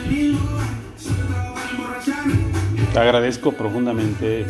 [2.91, 4.44] te agradezco profundamente,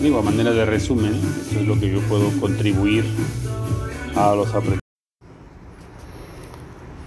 [0.00, 3.04] digo, a manera de resumen, esto es lo que yo puedo contribuir
[4.16, 4.80] a los aprendizajes.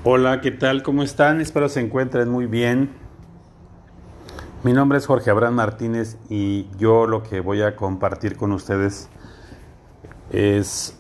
[0.04, 0.84] Hola, ¿qué tal?
[0.84, 1.42] ¿Cómo están?
[1.42, 3.01] Espero se encuentren muy bien.
[4.64, 9.10] Mi nombre es Jorge Abraham Martínez y yo lo que voy a compartir con ustedes
[10.30, 10.96] es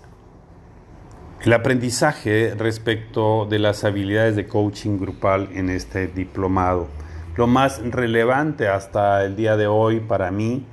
[1.41, 6.87] el aprendizaje respecto de las habilidades de coaching grupal en este diplomado.
[7.35, 10.65] Lo más relevante hasta el día de hoy para mí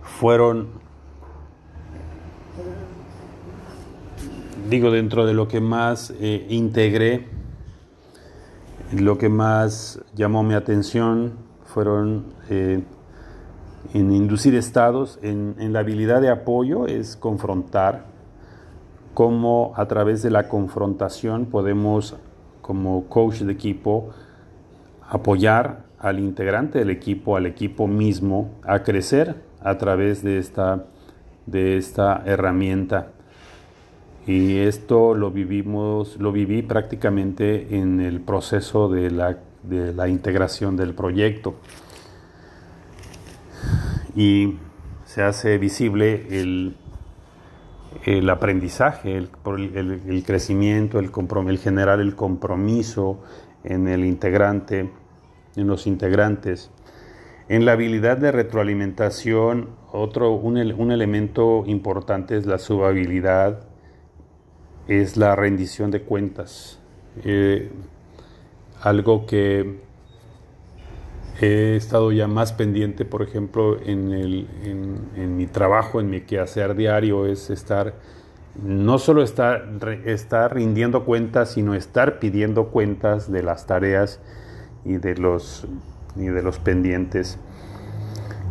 [0.00, 0.68] fueron,
[4.68, 7.26] digo, dentro de lo que más eh, integré,
[8.92, 12.82] lo que más llamó mi atención fueron eh,
[13.94, 18.04] en inducir estados, en, en la habilidad de apoyo es confrontar,
[19.14, 22.16] cómo a través de la confrontación podemos,
[22.60, 24.10] como coach de equipo,
[25.08, 30.86] apoyar al integrante del equipo, al equipo mismo, a crecer a través de esta,
[31.46, 33.08] de esta herramienta.
[34.26, 40.76] Y esto lo vivimos, lo viví prácticamente en el proceso de la, de la integración
[40.76, 41.56] del proyecto.
[44.16, 44.56] Y
[45.04, 46.76] se hace visible el,
[48.04, 49.30] el aprendizaje, el,
[50.06, 51.10] el, crecimiento, el,
[51.48, 53.22] el generar el compromiso
[53.64, 54.90] en el integrante,
[55.56, 56.70] en los integrantes.
[57.48, 63.66] En la habilidad de retroalimentación, otro, un, un elemento importante es la subhabilidad,
[64.86, 66.78] es la rendición de cuentas.
[67.24, 67.70] Eh,
[68.82, 69.80] algo que
[71.40, 76.74] he estado ya más pendiente, por ejemplo, en, el, en, mi trabajo, en mi quehacer
[76.74, 77.94] diario, es estar,
[78.62, 79.66] no solo estar,
[80.04, 84.20] estar rindiendo cuentas, sino estar pidiendo cuentas de las tareas
[84.84, 85.66] y de los,
[86.16, 87.38] y de los pendientes.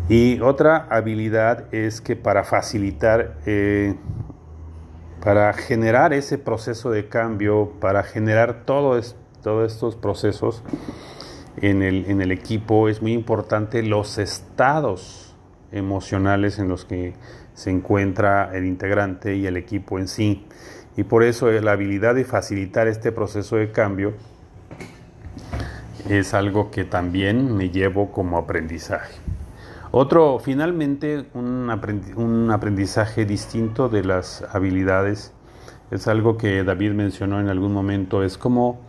[0.07, 3.95] Y otra habilidad es que para facilitar, eh,
[5.23, 10.63] para generar ese proceso de cambio, para generar todo es, todos estos procesos
[11.57, 15.35] en el, en el equipo, es muy importante los estados
[15.71, 17.13] emocionales en los que
[17.53, 20.45] se encuentra el integrante y el equipo en sí.
[20.95, 24.13] Y por eso la habilidad de facilitar este proceso de cambio
[26.09, 29.15] es algo que también me llevo como aprendizaje.
[29.91, 35.33] Otro, finalmente, un aprendizaje distinto de las habilidades
[35.91, 38.79] es algo que David mencionó en algún momento, es como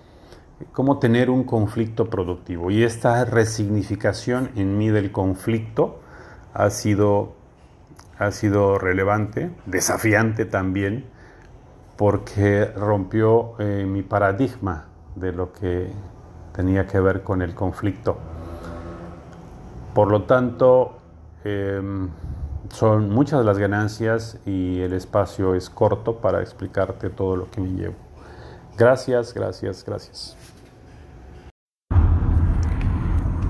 [0.72, 2.70] cómo tener un conflicto productivo.
[2.70, 6.00] Y esta resignificación en mí del conflicto
[6.54, 7.34] ha sido,
[8.18, 11.06] ha sido relevante, desafiante también,
[11.96, 15.90] porque rompió eh, mi paradigma de lo que
[16.54, 18.18] tenía que ver con el conflicto.
[19.94, 20.98] Por lo tanto,
[21.44, 21.80] eh,
[22.70, 27.70] son muchas las ganancias y el espacio es corto para explicarte todo lo que me
[27.70, 28.09] llevo.
[28.76, 30.36] Gracias, gracias, gracias.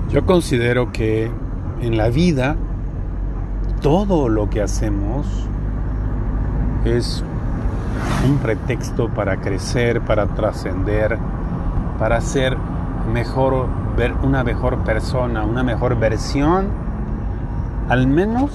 [0.09, 1.31] Yo considero que
[1.81, 2.57] en la vida
[3.81, 5.25] todo lo que hacemos
[6.83, 7.23] es
[8.27, 11.17] un pretexto para crecer, para trascender,
[11.97, 12.57] para ser
[13.13, 16.67] mejor, ver una mejor persona, una mejor versión,
[17.89, 18.51] al menos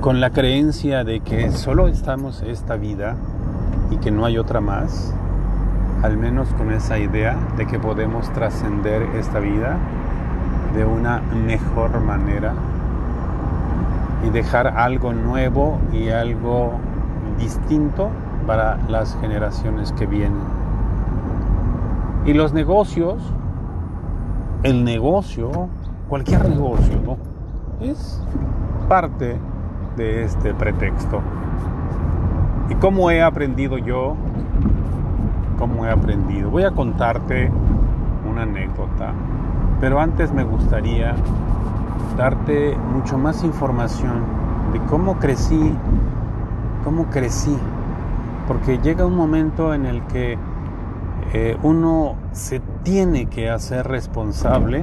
[0.00, 3.16] con la creencia de que solo estamos esta vida
[3.90, 5.14] y que no hay otra más,
[6.02, 9.76] al menos con esa idea de que podemos trascender esta vida
[10.74, 12.52] de una mejor manera
[14.24, 16.72] y dejar algo nuevo y algo
[17.38, 18.10] distinto
[18.46, 20.40] para las generaciones que vienen.
[22.24, 23.22] Y los negocios,
[24.62, 25.68] el negocio,
[26.08, 27.16] cualquier negocio.
[27.80, 28.20] Es
[28.88, 29.38] parte
[29.96, 31.20] de este pretexto.
[32.70, 34.14] ¿Y cómo he aprendido yo?
[35.58, 36.50] ¿Cómo he aprendido?
[36.50, 37.50] Voy a contarte
[38.30, 39.12] una anécdota,
[39.80, 41.14] pero antes me gustaría
[42.16, 44.22] darte mucho más información
[44.72, 45.74] de cómo crecí,
[46.84, 47.56] cómo crecí,
[48.46, 50.36] porque llega un momento en el que
[51.32, 54.82] eh, uno se tiene que hacer responsable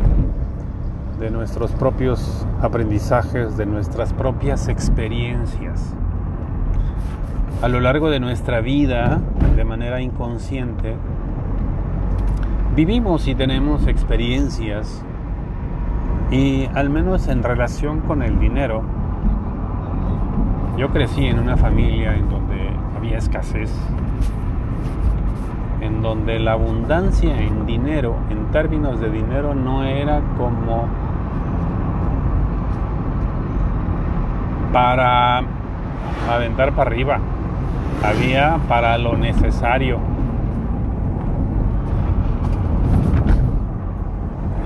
[1.19, 5.95] de nuestros propios aprendizajes, de nuestras propias experiencias.
[7.65, 9.19] A lo largo de nuestra vida,
[9.55, 10.95] de manera inconsciente,
[12.75, 15.03] vivimos y tenemos experiencias
[16.29, 18.83] y al menos en relación con el dinero,
[20.77, 23.73] yo crecí en una familia en donde había escasez,
[25.81, 30.87] en donde la abundancia en dinero, en términos de dinero, no era como
[34.71, 35.41] para
[36.29, 37.19] aventar para arriba,
[38.03, 39.99] había para lo necesario.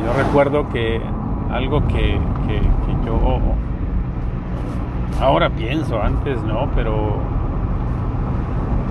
[0.03, 1.01] Yo recuerdo que
[1.51, 2.61] algo que, que,
[3.05, 3.39] yo
[5.21, 7.17] ahora pienso, antes no, pero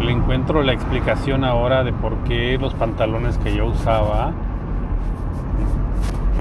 [0.02, 4.32] le encuentro la explicación ahora de por qué los pantalones que yo usaba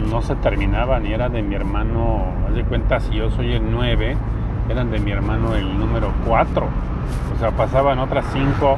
[0.09, 3.69] no se terminaban y era de mi hermano, haz de cuenta, si yo soy el
[3.69, 4.15] 9,
[4.69, 6.65] eran de mi hermano el número 4.
[7.35, 8.77] O sea, pasaban otras 5,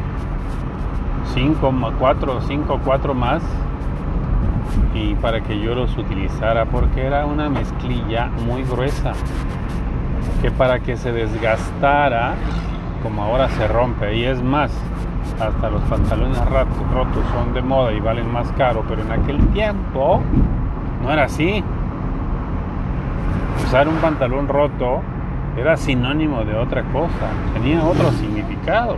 [1.33, 3.41] 5, 4, 5, 4 más
[4.93, 9.13] y para que yo los utilizara porque era una mezclilla muy gruesa
[10.41, 12.33] que para que se desgastara
[13.03, 14.71] como ahora se rompe y es más
[15.39, 20.21] hasta los pantalones rotos son de moda y valen más caro pero en aquel tiempo
[21.03, 21.63] no era así
[23.63, 25.01] usar un pantalón roto
[25.57, 28.97] era sinónimo de otra cosa tenía otro significado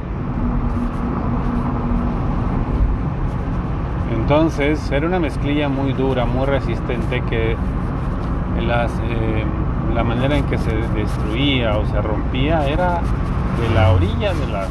[4.31, 9.45] Entonces era una mezclilla muy dura, muy resistente que eh,
[9.93, 13.01] la manera en que se destruía o se rompía era
[13.59, 14.69] de la orilla de las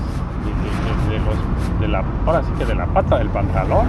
[1.11, 3.89] de, los, de la ahora sí que de la pata del pantalón.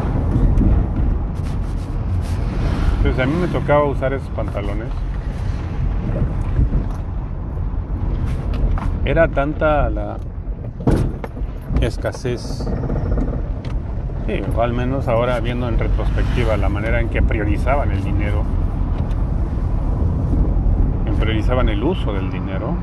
[2.98, 4.90] Entonces a mí me tocaba usar esos pantalones.
[9.04, 10.18] Era tanta la
[11.82, 12.68] escasez
[14.28, 18.44] Sí, o al menos ahora viendo en retrospectiva la manera en que priorizaban el dinero,
[21.08, 22.76] en priorizaban el uso del dinero.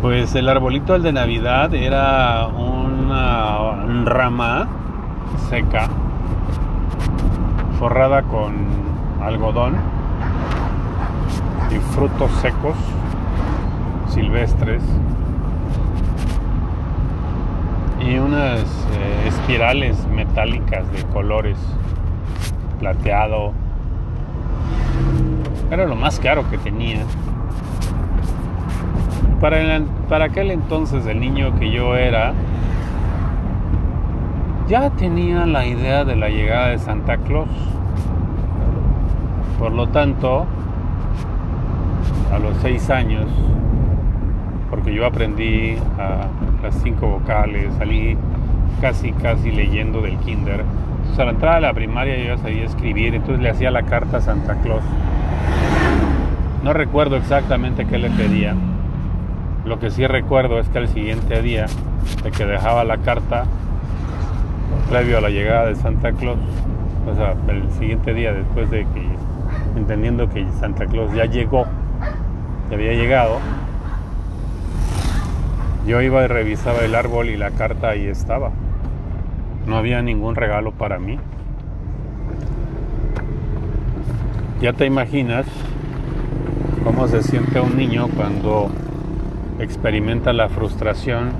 [0.00, 4.66] pues el arbolito de Navidad era una rama
[5.50, 5.88] seca,
[7.80, 8.52] forrada con
[9.22, 9.74] algodón
[11.70, 12.76] y frutos secos
[14.10, 14.82] silvestres
[18.06, 21.56] y unas eh, espirales metálicas de colores
[22.80, 23.54] plateado.
[25.70, 27.00] Era lo más caro que tenía.
[29.40, 32.34] Para, para aquel entonces el niño que yo era
[34.70, 37.48] ya tenía la idea de la llegada de Santa Claus
[39.58, 40.46] por lo tanto
[42.32, 43.26] a los seis años,
[44.70, 46.28] porque yo aprendí a
[46.62, 48.16] las cinco vocales, salí
[48.80, 50.64] casi, casi leyendo del kinder.
[50.98, 53.82] Entonces a la entrada de la primaria yo ya sabía escribir, entonces le hacía la
[53.82, 54.84] carta a Santa Claus.
[56.62, 58.54] No recuerdo exactamente qué le pedía.
[59.64, 61.66] Lo que sí recuerdo es que el siguiente día
[62.22, 63.46] de que dejaba la carta,
[64.90, 66.36] previo a la llegada de Santa Claus,
[67.06, 69.06] o sea, el siguiente día después de que,
[69.76, 71.64] entendiendo que Santa Claus ya llegó,
[72.72, 73.38] había llegado,
[75.86, 78.50] yo iba y revisaba el árbol y la carta ahí estaba.
[79.66, 81.18] No había ningún regalo para mí.
[84.60, 85.46] Ya te imaginas
[86.82, 88.70] cómo se siente un niño cuando
[89.60, 91.30] experimenta la frustración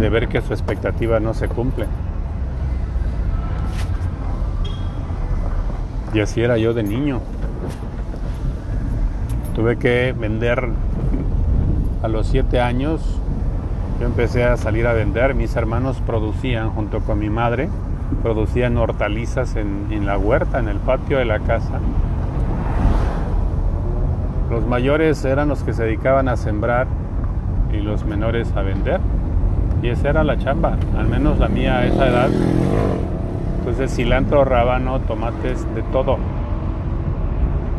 [0.00, 1.86] de ver que su expectativa no se cumple.
[6.14, 7.20] Y así era yo de niño.
[9.54, 10.70] Tuve que vender
[12.02, 13.20] a los siete años.
[14.00, 15.34] Yo empecé a salir a vender.
[15.34, 17.68] Mis hermanos producían junto con mi madre,
[18.22, 21.78] producían hortalizas en, en la huerta, en el patio de la casa.
[24.50, 26.86] Los mayores eran los que se dedicaban a sembrar
[27.72, 29.00] y los menores a vender.
[29.82, 32.28] Y esa era la chamba, al menos la mía a esa edad.
[33.58, 36.18] Entonces cilantro, rábano, tomates, de todo.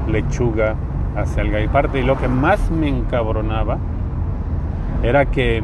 [0.07, 0.75] Lechuga,
[1.15, 1.99] hacia el gaiparte.
[1.99, 3.77] Y lo que más me encabronaba
[5.03, 5.63] era que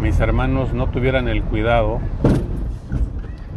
[0.00, 2.00] mis hermanos no tuvieran el cuidado,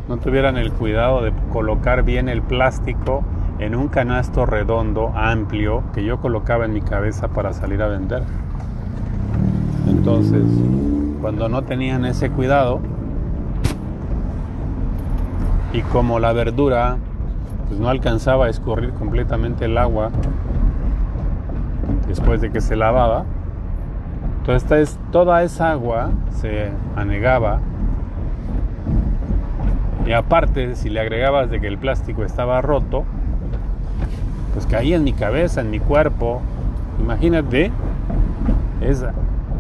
[0.07, 3.23] no tuvieran el cuidado de colocar bien el plástico
[3.59, 8.23] en un canasto redondo, amplio, que yo colocaba en mi cabeza para salir a vender.
[9.87, 10.43] Entonces,
[11.21, 12.81] cuando no tenían ese cuidado,
[15.75, 16.97] y como la verdura
[17.67, 20.09] pues no alcanzaba a escurrir completamente el agua
[22.07, 23.25] después de que se lavaba,
[24.39, 27.59] entonces toda esa agua se anegaba
[30.05, 33.03] y aparte si le agregabas de que el plástico estaba roto,
[34.55, 36.41] pues caía en mi cabeza, en mi cuerpo.
[36.99, 37.71] Imagínate
[38.81, 39.11] esa,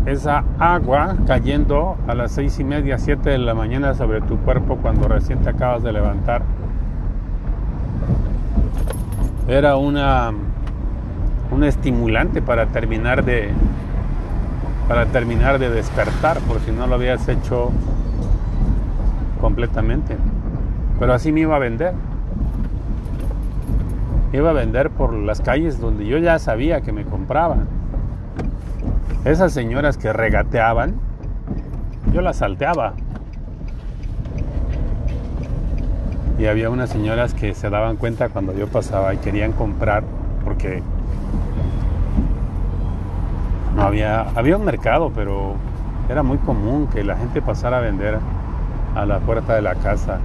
[0.05, 4.77] esa agua cayendo a las seis y media, siete de la mañana sobre tu cuerpo
[4.77, 6.41] cuando recién te acabas de levantar.
[9.47, 10.31] Era una
[11.51, 13.51] un estimulante para terminar de
[14.87, 17.71] para terminar de despertar, por si no lo habías hecho
[19.41, 20.15] completamente.
[20.99, 21.93] Pero así me iba a vender.
[24.35, 27.69] Iba a vender por las calles donde yo ya sabía que me compraban.
[29.23, 30.95] Esas señoras que regateaban,
[32.11, 32.95] yo las salteaba.
[36.37, 40.03] Y había unas señoras que se daban cuenta cuando yo pasaba y querían comprar
[40.43, 40.83] porque
[43.73, 45.53] no había había un mercado, pero
[46.09, 48.19] era muy común que la gente pasara a vender
[48.95, 50.19] a la puerta de la casa.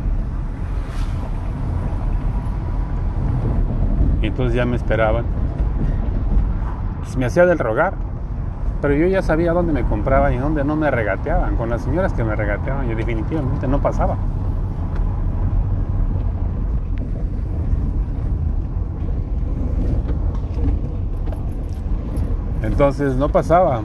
[4.22, 5.24] Y entonces ya me esperaban.
[7.00, 7.94] Pues me hacía del rogar.
[8.80, 11.56] Pero yo ya sabía dónde me compraban y dónde no me regateaban.
[11.56, 14.16] Con las señoras que me regateaban, yo definitivamente no pasaba.
[22.62, 23.82] Entonces no pasaba.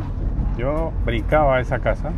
[0.57, 2.11] Yo brincaba a esa casa.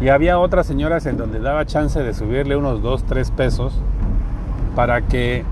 [0.00, 3.80] Y había otras señoras en donde daba chance de subirle unos 2, 3 pesos
[4.74, 5.42] para que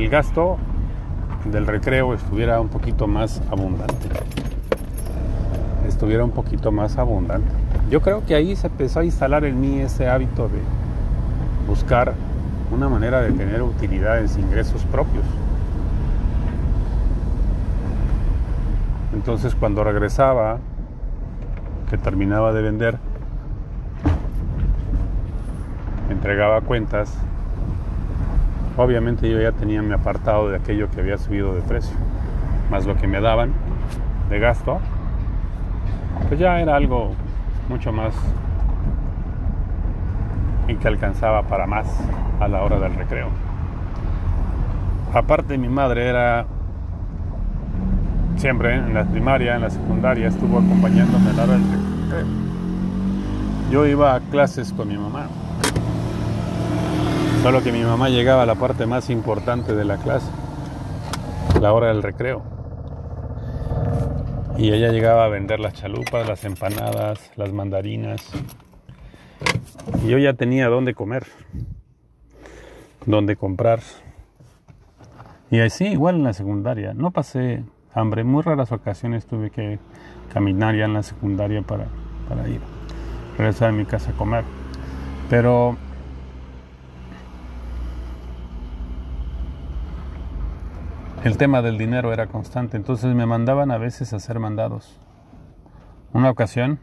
[0.00, 0.56] el gasto
[1.44, 4.08] del recreo estuviera un poquito más abundante.
[5.86, 7.50] Estuviera un poquito más abundante.
[7.90, 10.60] Yo creo que ahí se empezó a instalar en mí ese hábito de
[11.68, 12.14] buscar
[12.70, 15.24] una manera de tener utilidades, ingresos propios.
[19.12, 20.60] Entonces cuando regresaba,
[21.90, 22.98] que terminaba de vender,
[26.08, 27.12] entregaba cuentas,
[28.80, 31.94] obviamente yo ya tenía mi apartado de aquello que había subido de precio,
[32.70, 33.52] más lo que me daban
[34.30, 34.78] de gasto,
[36.28, 37.12] pues ya era algo
[37.68, 38.14] mucho más
[40.66, 41.86] y que alcanzaba para más
[42.40, 43.28] a la hora del recreo.
[45.12, 46.46] Aparte mi madre era
[48.36, 52.26] siempre en la primaria, en la secundaria, estuvo acompañándome a la hora del recreo.
[53.70, 55.26] Yo iba a clases con mi mamá.
[57.42, 60.30] Solo que mi mamá llegaba a la parte más importante de la clase,
[61.58, 62.42] la hora del recreo.
[64.58, 68.22] Y ella llegaba a vender las chalupas, las empanadas, las mandarinas,
[70.04, 71.26] y yo ya tenía dónde comer,
[73.06, 73.80] dónde comprar.
[75.50, 76.92] Y así, igual en la secundaria.
[76.92, 77.64] No pasé
[77.94, 78.22] hambre.
[78.22, 79.78] Muy raras ocasiones tuve que
[80.32, 81.86] caminar ya en la secundaria para,
[82.28, 82.60] para ir,
[83.38, 84.44] regresar a mi casa a comer.
[85.30, 85.76] Pero
[91.24, 92.76] el tema del dinero era constante.
[92.76, 94.98] Entonces me mandaban a veces a hacer mandados.
[96.12, 96.78] Una ocasión